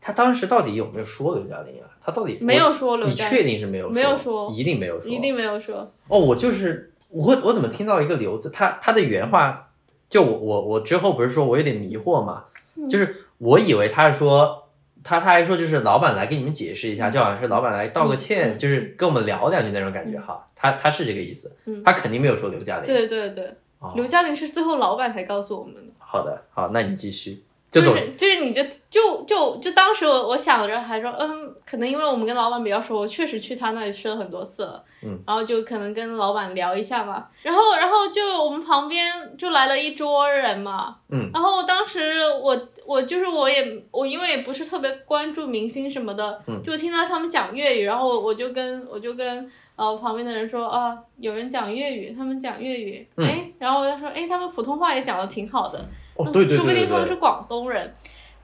[0.00, 1.84] 他当时到底有没有说刘嘉玲啊？
[2.00, 3.34] 他到底没有说刘嘉玲？
[3.34, 3.94] 你确定是没有说？
[3.94, 5.92] 没有说一定没有说，一定没有说。
[6.08, 8.48] 哦，我就是我，我怎么听到一个“刘”字？
[8.48, 9.68] 他他的原话，
[10.08, 12.44] 就我我我之后不是说我有点迷惑嘛，
[12.76, 14.61] 嗯就是我以为他是说
[15.04, 20.48] 他他还说就是老板来给你们解释一下，就好像是老板来道个歉，嗯就是跟我们聊两句那种感觉哈。
[20.54, 22.84] 他他是这个意思，嗯他肯定没有说刘嘉玲。
[22.84, 23.44] 对对对，
[23.80, 25.92] 哦刘嘉玲是最后老板才告诉我们的。
[25.98, 27.42] 好的，好，那你继续，
[27.72, 41.30] 就是就是你就就就就当时我我想着还说嗯，可能因为我们跟老板比较熟，我确实去他那里吃了很多次了，嗯，然后就可能跟老板聊一下嘛，然后然后就我们旁边就来了一桌人嘛，嗯。
[41.32, 46.62] 然后当时我我就是我也我因为也不是特别关注明星什么的，嗯。
[46.62, 49.50] 就听到他们讲粤语，然后我就跟我就跟。
[49.74, 53.26] 呃，旁边的人说啊，有人讲粤语，他们讲粤语，嗯。
[53.26, 55.82] 哎、然后我就说，哎，他们普通话也讲的挺好的，
[56.16, 57.94] 哦，对对说不对对对，定他们是广东人。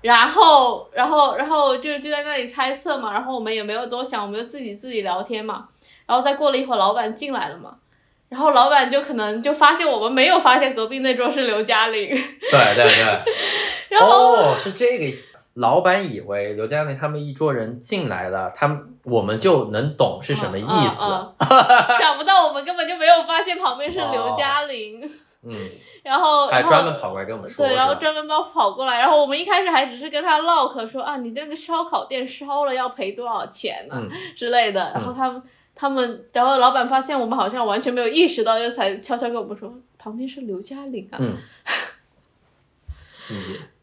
[0.00, 5.68] 然后，然后，然后就就在那里猜测嘛，然后我们也没有多想，我们就自己自己聊天嘛。
[6.06, 7.74] 然后再过了一会儿，老板进来了嘛，
[8.28, 13.34] 然后老板就可能就发现我们没有发现隔壁那桌是刘嘉玲，对对对。
[13.90, 15.24] 然后、哦，是这个意思。
[15.58, 21.02] 老板以为刘嘉玲他们一桌人进来了，他们我们就能懂是什么意思。
[21.98, 25.02] 想不到我们根本就没有发现旁边是刘嘉玲，
[25.42, 25.58] 嗯，
[26.04, 34.08] 然后还专门跑过来跟我们说，对，然后专门跑过来，然后我们一开始还只是跟他唠嗑说啊，你那个烧烤店烧了要赔多少钱呢、嗯。
[34.36, 35.42] 之类的，然后他们
[35.74, 41.36] 他们，然后老板发现我们好像完全没有意识到，就才悄悄跟我们说旁边是刘嘉玲啊，嗯。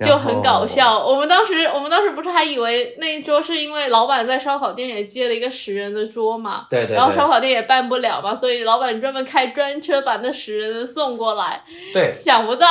[0.00, 0.98] 就很搞笑。
[0.98, 11.62] 我们当时，我们当时不是还以为那一桌是因为老板在烧烤店也接了一个十人的桌嘛，对对对然后烧烤店也办不了嘛，所以老板专门开专车把那十人送过来。
[11.92, 12.66] 对，想不到，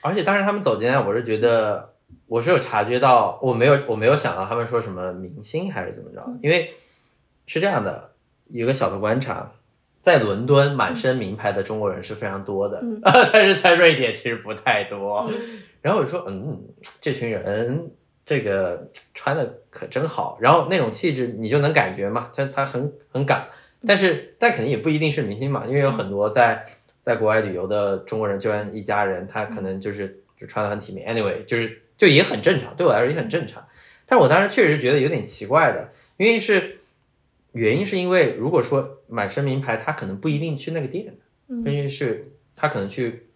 [0.00, 1.94] 而且当时他们走进来，我是觉得
[2.26, 6.74] 我是有察觉到，我没有我没有想到他们说什么明星还是怎么着，因为
[7.46, 8.12] 是这样的，
[8.50, 9.52] 有个小的观察，
[10.02, 13.00] 在伦敦满身名牌的中国人是非常多的，嗯。
[13.32, 15.26] 但是在瑞典其实不太多。
[15.28, 15.34] 嗯。
[15.82, 16.58] 然后我就说，嗯，
[17.00, 17.90] 这群人
[18.24, 23.46] 这个穿的可真好，然后那种气质你就能感觉嘛，他他很很敢，
[23.86, 26.64] 但是但肯定也不一定是明星嘛，因为有很多在
[27.02, 33.66] 在国外旅游的中国人，就算一家人，他可能就是就穿的很体面，anyway，就是就也很正常，对我来说也很正常。
[34.06, 36.79] 但我当时确实觉得有点奇怪的，因为是
[37.52, 41.14] 原因是因为如果说买身名牌，他可能不一定去那个店，
[41.48, 42.24] 嗯因为是
[42.54, 43.26] 他可能去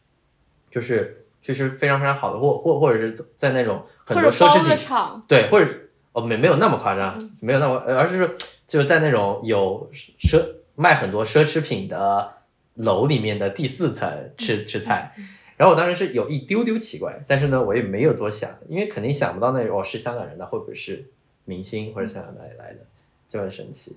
[0.70, 5.68] 就是就是非常非常好的，或或或者是在那种很多奢侈品场，对，或者
[6.12, 8.30] 哦没没有那么夸张，嗯没有那么，呃而是说
[8.66, 9.90] 就是在那种有
[10.20, 10.44] 奢
[10.76, 12.32] 卖很多奢侈品的
[12.74, 15.14] 楼里面的第四层吃吃菜。
[15.56, 21.04] 然后我当时是有一丢丢奇怪，但是呢，我也没有多想，因为肯定想不到那哦是香港人的，会不会是
[21.44, 22.80] 明星或者香港哪里来的，
[23.28, 23.96] 就很神奇。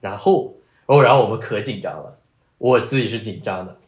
[0.00, 2.18] 然后哦，然后我们可紧张了，
[2.58, 3.78] 我自己是紧张的，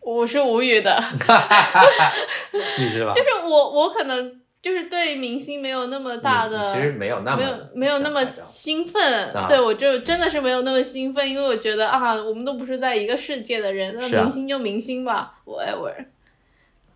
[0.00, 1.02] 我是无语的。
[2.78, 3.12] 你知道吧？
[3.16, 15.92] 就是我，我可能就是对明星没有那么大的，其实没有那么没有没有那么兴奋，啊对我就真的是没有那么兴奋，因为我觉得啊，我们都不是在一个世界的人，那明星就明星吧，whatever。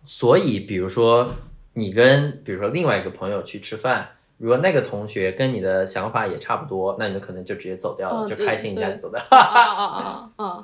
[0.05, 1.33] 所以，比如说
[1.73, 9.19] 你跟比如说另外一个朋友去吃饭，如果那个同学跟你的想法也差不多，那你们可能就直接走掉了，哦就开心一下就走掉。
[9.29, 10.63] 啊啊啊啊啊！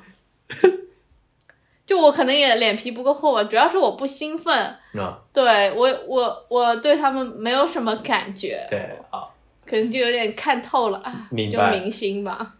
[1.86, 8.78] 就我可能也脸皮不够厚吧，主要是我不兴奋，嗯，对我我我对他们没有什么感觉，对
[9.10, 9.28] 啊，
[9.66, 12.54] 可能就有点看透了啊，明白就明星吧。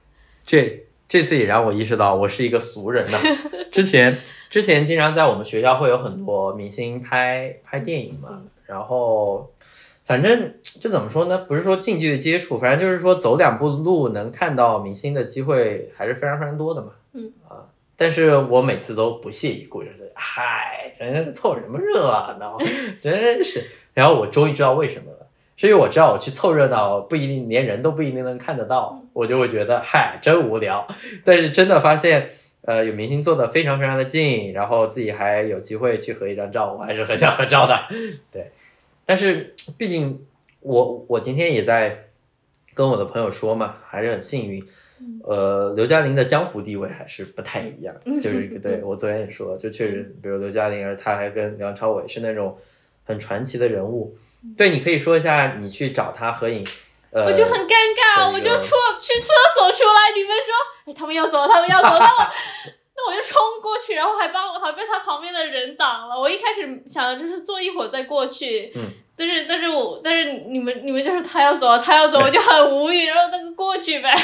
[0.45, 3.19] 这这次也让我意识到我是一个俗人呐。
[3.73, 4.19] 之前
[4.51, 9.51] 之前经常在我们学校会有很多明星拍拍电影嘛，然后
[10.05, 16.89] 反正就怎么说呢，不是说近距离接触，反正就是说走两步路能看到明星的机会还是非常非常多的嘛。
[17.15, 17.65] 嗯啊，
[17.97, 22.59] 但是我每次都不屑一顾，就是嗨，真是凑什么热闹，
[23.01, 23.65] 真是。
[23.93, 25.19] 然后我终于知道为什么了。
[25.57, 30.85] 是因为我知道我去凑热闹不一定连人都不一定能看得到，我就会觉得嗨真无聊。
[31.25, 32.31] 但是真的发现，
[32.63, 37.75] 呃，有明星坐的非常非常的近，然后自己还有机会去合一张照，我还是很想合照的。
[38.33, 38.51] 对，
[39.07, 40.27] 但是毕竟
[40.61, 42.09] 我我今天也在
[42.75, 44.67] 跟我的朋友说嘛，还是很幸运。
[45.23, 52.57] 呃，刘嘉玲的江湖地位还是不太一样，就是 对我昨天也说，就确实，比如刘嘉玲，而她还跟梁朝伟是那种
[53.05, 54.17] 很传奇的人物。
[54.57, 56.67] 对，你可以说一下你去找他合影，
[57.11, 60.53] 呃，我就很尴尬，我就出去厕所出来，你们说，
[60.87, 62.31] 哎，他们要走，他们要走，那我
[62.97, 66.19] 那我就冲过去，然后还把我还被他旁边的人挡了。
[66.19, 68.83] 我一开始想的就是坐一会儿再过去，嗯，
[69.17, 74.15] 但是但是我但是你们你们就是他要走，他要走，我就很无语，然后那个过去呗。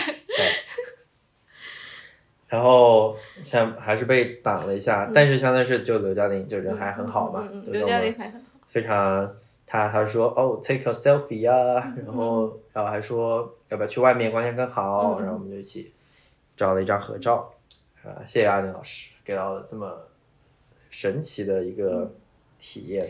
[2.48, 8.46] 然后像还是被挡了一下，但是相当于是就刘嘉玲就人还很好嘛，刘嘉玲还很好。
[8.66, 15.92] 非常，他他说哦，take a selfie 啊，然后然后还说要不要去外面光线更好，嗯然后我们就一起
[16.56, 17.52] 照了一张合照，
[18.04, 20.06] 啊，谢谢阿宁老师给到了这么
[20.90, 22.10] 神奇的一个
[22.58, 23.08] 体验，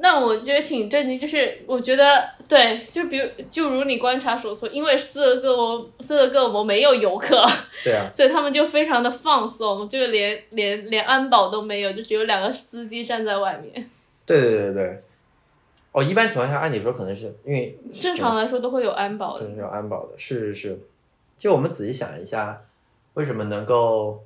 [0.00, 7.42] 那我觉得挺震惊，就是我觉得对，就比如就如你观察所说，因为斯德哥尔摩斯德哥尔摩没有游客，
[7.82, 13.88] 对啊， 所以他们就非常的放松，就是连连连安保都没有，就只有两个司机站在外面。
[14.26, 15.02] 对对对对，
[15.92, 19.56] 哦，一般情况下按理说可能是因为正常来说都会有安保的对，。
[19.56, 20.80] 有安保的，是是是。
[21.38, 22.62] 就我们仔细想一下，
[23.14, 24.24] 为什么能够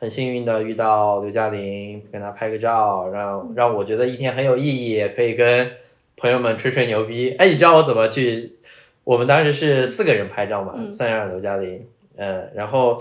[0.00, 5.70] 很幸运的遇到刘嘉玲，跟她拍个照，让让我觉得一天很有意义，可以跟
[6.16, 7.36] 朋友们吹吹牛逼。
[7.38, 8.56] 哎，你知道我怎么去？
[9.04, 11.86] 我们当时是四个人拍照嘛，嗯算上刘嘉玲，
[12.16, 12.96] 嗯，然后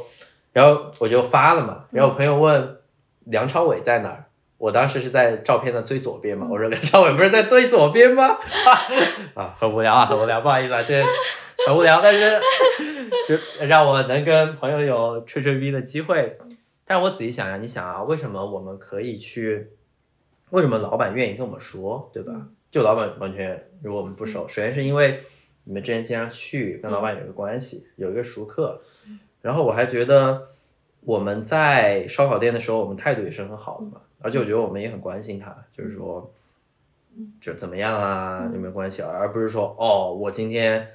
[0.52, 2.78] 然后我就发了嘛，然后我朋友问
[3.24, 4.26] 梁朝伟在哪儿。
[4.58, 8.38] 我当时是在照片的最左边嘛，我说梁朝伟不是在最左边吗？
[9.36, 11.02] 啊，很无聊啊，很无聊，不好意思啊，这
[11.66, 12.38] 很无聊，但是
[13.26, 16.38] 就让我能跟朋友有吹吹逼的机会。
[16.90, 19.70] 但是我仔细想想，你想啊，为什么我们可以去？
[20.50, 22.48] 为什么老板愿意跟我们说，对吧？
[22.72, 25.22] 就老板完全如果我们不熟，首先是因为
[25.66, 28.82] 你们之前经常去，跟老板有个关系，有一个熟客。
[29.44, 30.48] 然后我还觉得
[31.02, 36.34] 我们在烧烤店的时候，我们态度也是很好的嘛，而且我觉得我们也很关心他，就是说，
[37.40, 40.88] 就怎么样啊，有没有关系啊，而不是说哦，我今天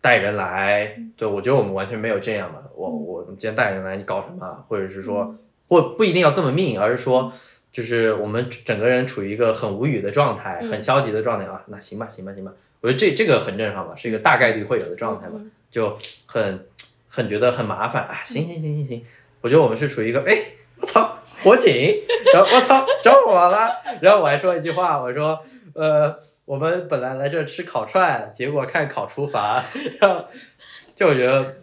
[0.00, 4.64] 带人来，对我觉得我们完全没有这样嘛，我我今天带人来，你搞什么？
[4.68, 5.34] 或者是说，
[5.68, 7.32] 或不一定要这么命，而是说，
[7.72, 15.40] 就是我们整个人处于一个很无语的状态，很消极的状态啊，那行吧，行吧，行吧，我觉得这这个很正常嘛，是一个大概率会有的状态嘛，
[15.70, 16.66] 就很
[17.08, 19.04] 很觉得很麻烦啊，行行行行行，
[19.40, 20.36] 我觉得我们是处于一个，哎，
[20.80, 23.70] 我操， 火警，然后我操，着火了，
[24.00, 25.38] 然后我还说一句话，我说，
[25.74, 26.16] 呃，
[26.48, 29.62] 我们本来来这吃烤串，结果看烤厨房，
[30.00, 30.26] 然后
[30.96, 31.56] 就我觉得，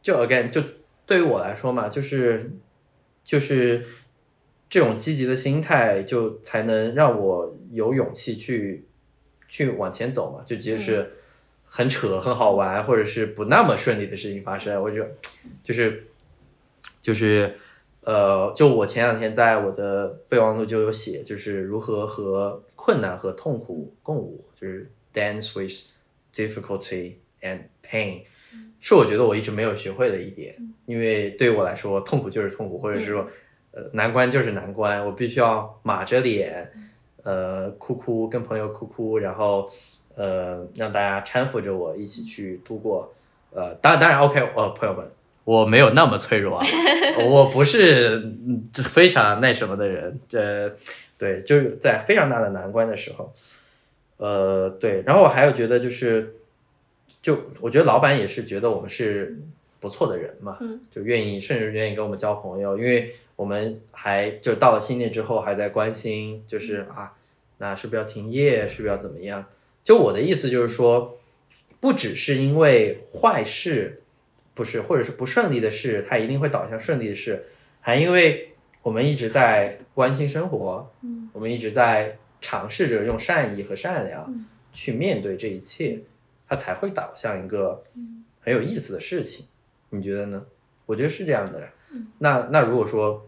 [0.00, 0.62] 就 again 就
[1.04, 2.52] 对于我来说嘛，就是
[3.24, 3.84] 就是
[4.70, 8.86] 这种积极的心态，就才能让我有勇气去
[9.48, 11.14] 去往前走嘛，就即使
[11.64, 15.04] 很扯、很好玩，或者是不那么顺利的事情发生，我就
[15.64, 16.06] 就是
[17.00, 17.58] 就是
[18.04, 25.90] 呃，就我前两天在我的备忘录就有写，就是如何和困难和痛苦共舞，就是 dance with
[26.34, 28.22] difficulty and pain，
[28.80, 33.26] 是我觉得我一直没有学会的一点，因为对于我来说，痛苦就是痛苦，或者是说，
[33.70, 36.72] 呃，难关就是难关，我必须要马着脸，
[37.22, 39.68] 呃，哭哭，跟朋友哭哭，然后，
[40.16, 43.14] 呃，让大家搀扶着我一起去度过，
[43.52, 45.06] 呃，当然当然 OK，呃，朋友们，
[45.44, 46.66] 我没有那么脆弱啊，
[47.28, 50.76] 我不是嗯非常那什么的人，这，
[51.18, 53.32] 对，就是在非常大的难关的时候，
[54.16, 56.34] 呃，对，然后我还有觉得就是。
[57.22, 59.38] 就我觉得老板也是觉得我们是
[59.78, 60.80] 不错的人嘛，嗯。
[60.90, 67.14] 就愿意甚至愿意跟我们交朋友，因为我们还就到了新店之后还在关心，就是啊，
[67.58, 69.44] 那是不是要停业，是不是要怎么样？
[69.84, 71.16] 就我的意思就是说，
[71.78, 74.01] 不只是因为坏事，
[74.54, 77.44] 不是或者是不顺利的事，它一定会导向顺利的事，
[77.80, 81.30] 还因为我们一直在关心生活，嗯。
[81.32, 84.46] 我们一直在尝试着用善意和善良嗯。
[84.72, 86.00] 去面对这一切，
[86.48, 87.82] 它才会导向一个
[88.40, 89.46] 很有意思的事情。
[89.90, 90.44] 你觉得呢？
[90.84, 91.68] 我觉得是这样的。
[92.18, 93.26] 那那如果说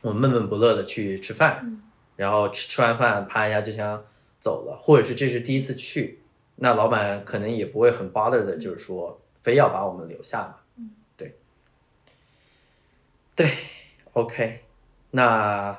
[0.00, 1.82] 我们闷闷不乐的去吃饭，嗯。
[2.16, 4.04] 然后吃吃完饭啪一下就想
[4.40, 6.20] 走了，或者是这是第一次去，
[6.56, 10.54] 那老板可能也不会很 bother 的，就是说非要把我们留下嘛。
[10.78, 11.36] 嗯对，
[13.34, 13.50] 对
[14.12, 14.60] ，OK，
[15.10, 15.78] 那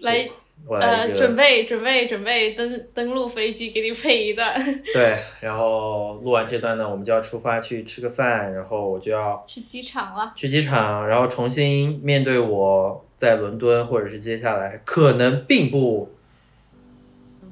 [0.00, 0.28] 来，
[0.66, 4.54] 我来呃，准备准备准备登登陆飞机，给你配一段，
[4.92, 10.32] 对，然后录完这段呢，我们就要出发去吃个饭，然后我就要去机场了。
[10.36, 16.14] 去机场，然后重新面对我在伦敦或者是接下来可能并不，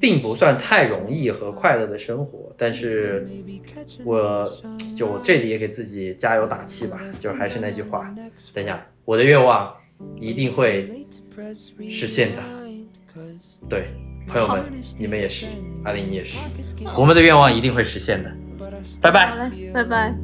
[0.00, 3.28] 并不算太容易和快乐的生活，但是
[4.04, 4.44] 我
[4.96, 8.14] 就这里也给自己加油打气吧，就还是那句话，
[8.54, 9.74] 等一下，我的愿望
[10.20, 11.06] 一定会
[11.88, 12.42] 实现的，
[13.68, 13.88] 对，
[14.28, 14.64] 朋友们，
[14.98, 15.46] 你们也是，
[15.84, 16.36] 阿林你也是，
[16.96, 18.30] 我们的愿望一定会实现的，
[19.00, 20.14] 拜拜拜拜。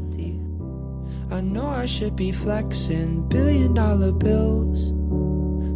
[1.31, 4.93] I know I should be flexing billion dollar bills,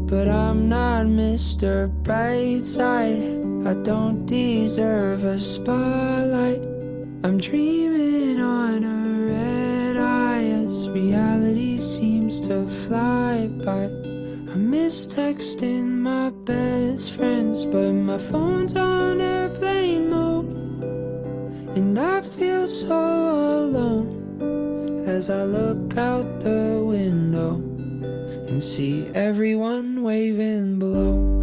[0.06, 1.90] but I'm not Mr.
[2.04, 3.37] Brightside.
[3.64, 6.62] I don't deserve a spotlight.
[7.24, 13.84] I'm dreaming on a red eye as reality seems to fly by.
[13.84, 20.46] I miss texting my best friends, but my phone's on airplane mode,
[21.76, 27.54] and I feel so alone as I look out the window
[28.48, 31.37] and see everyone waving below.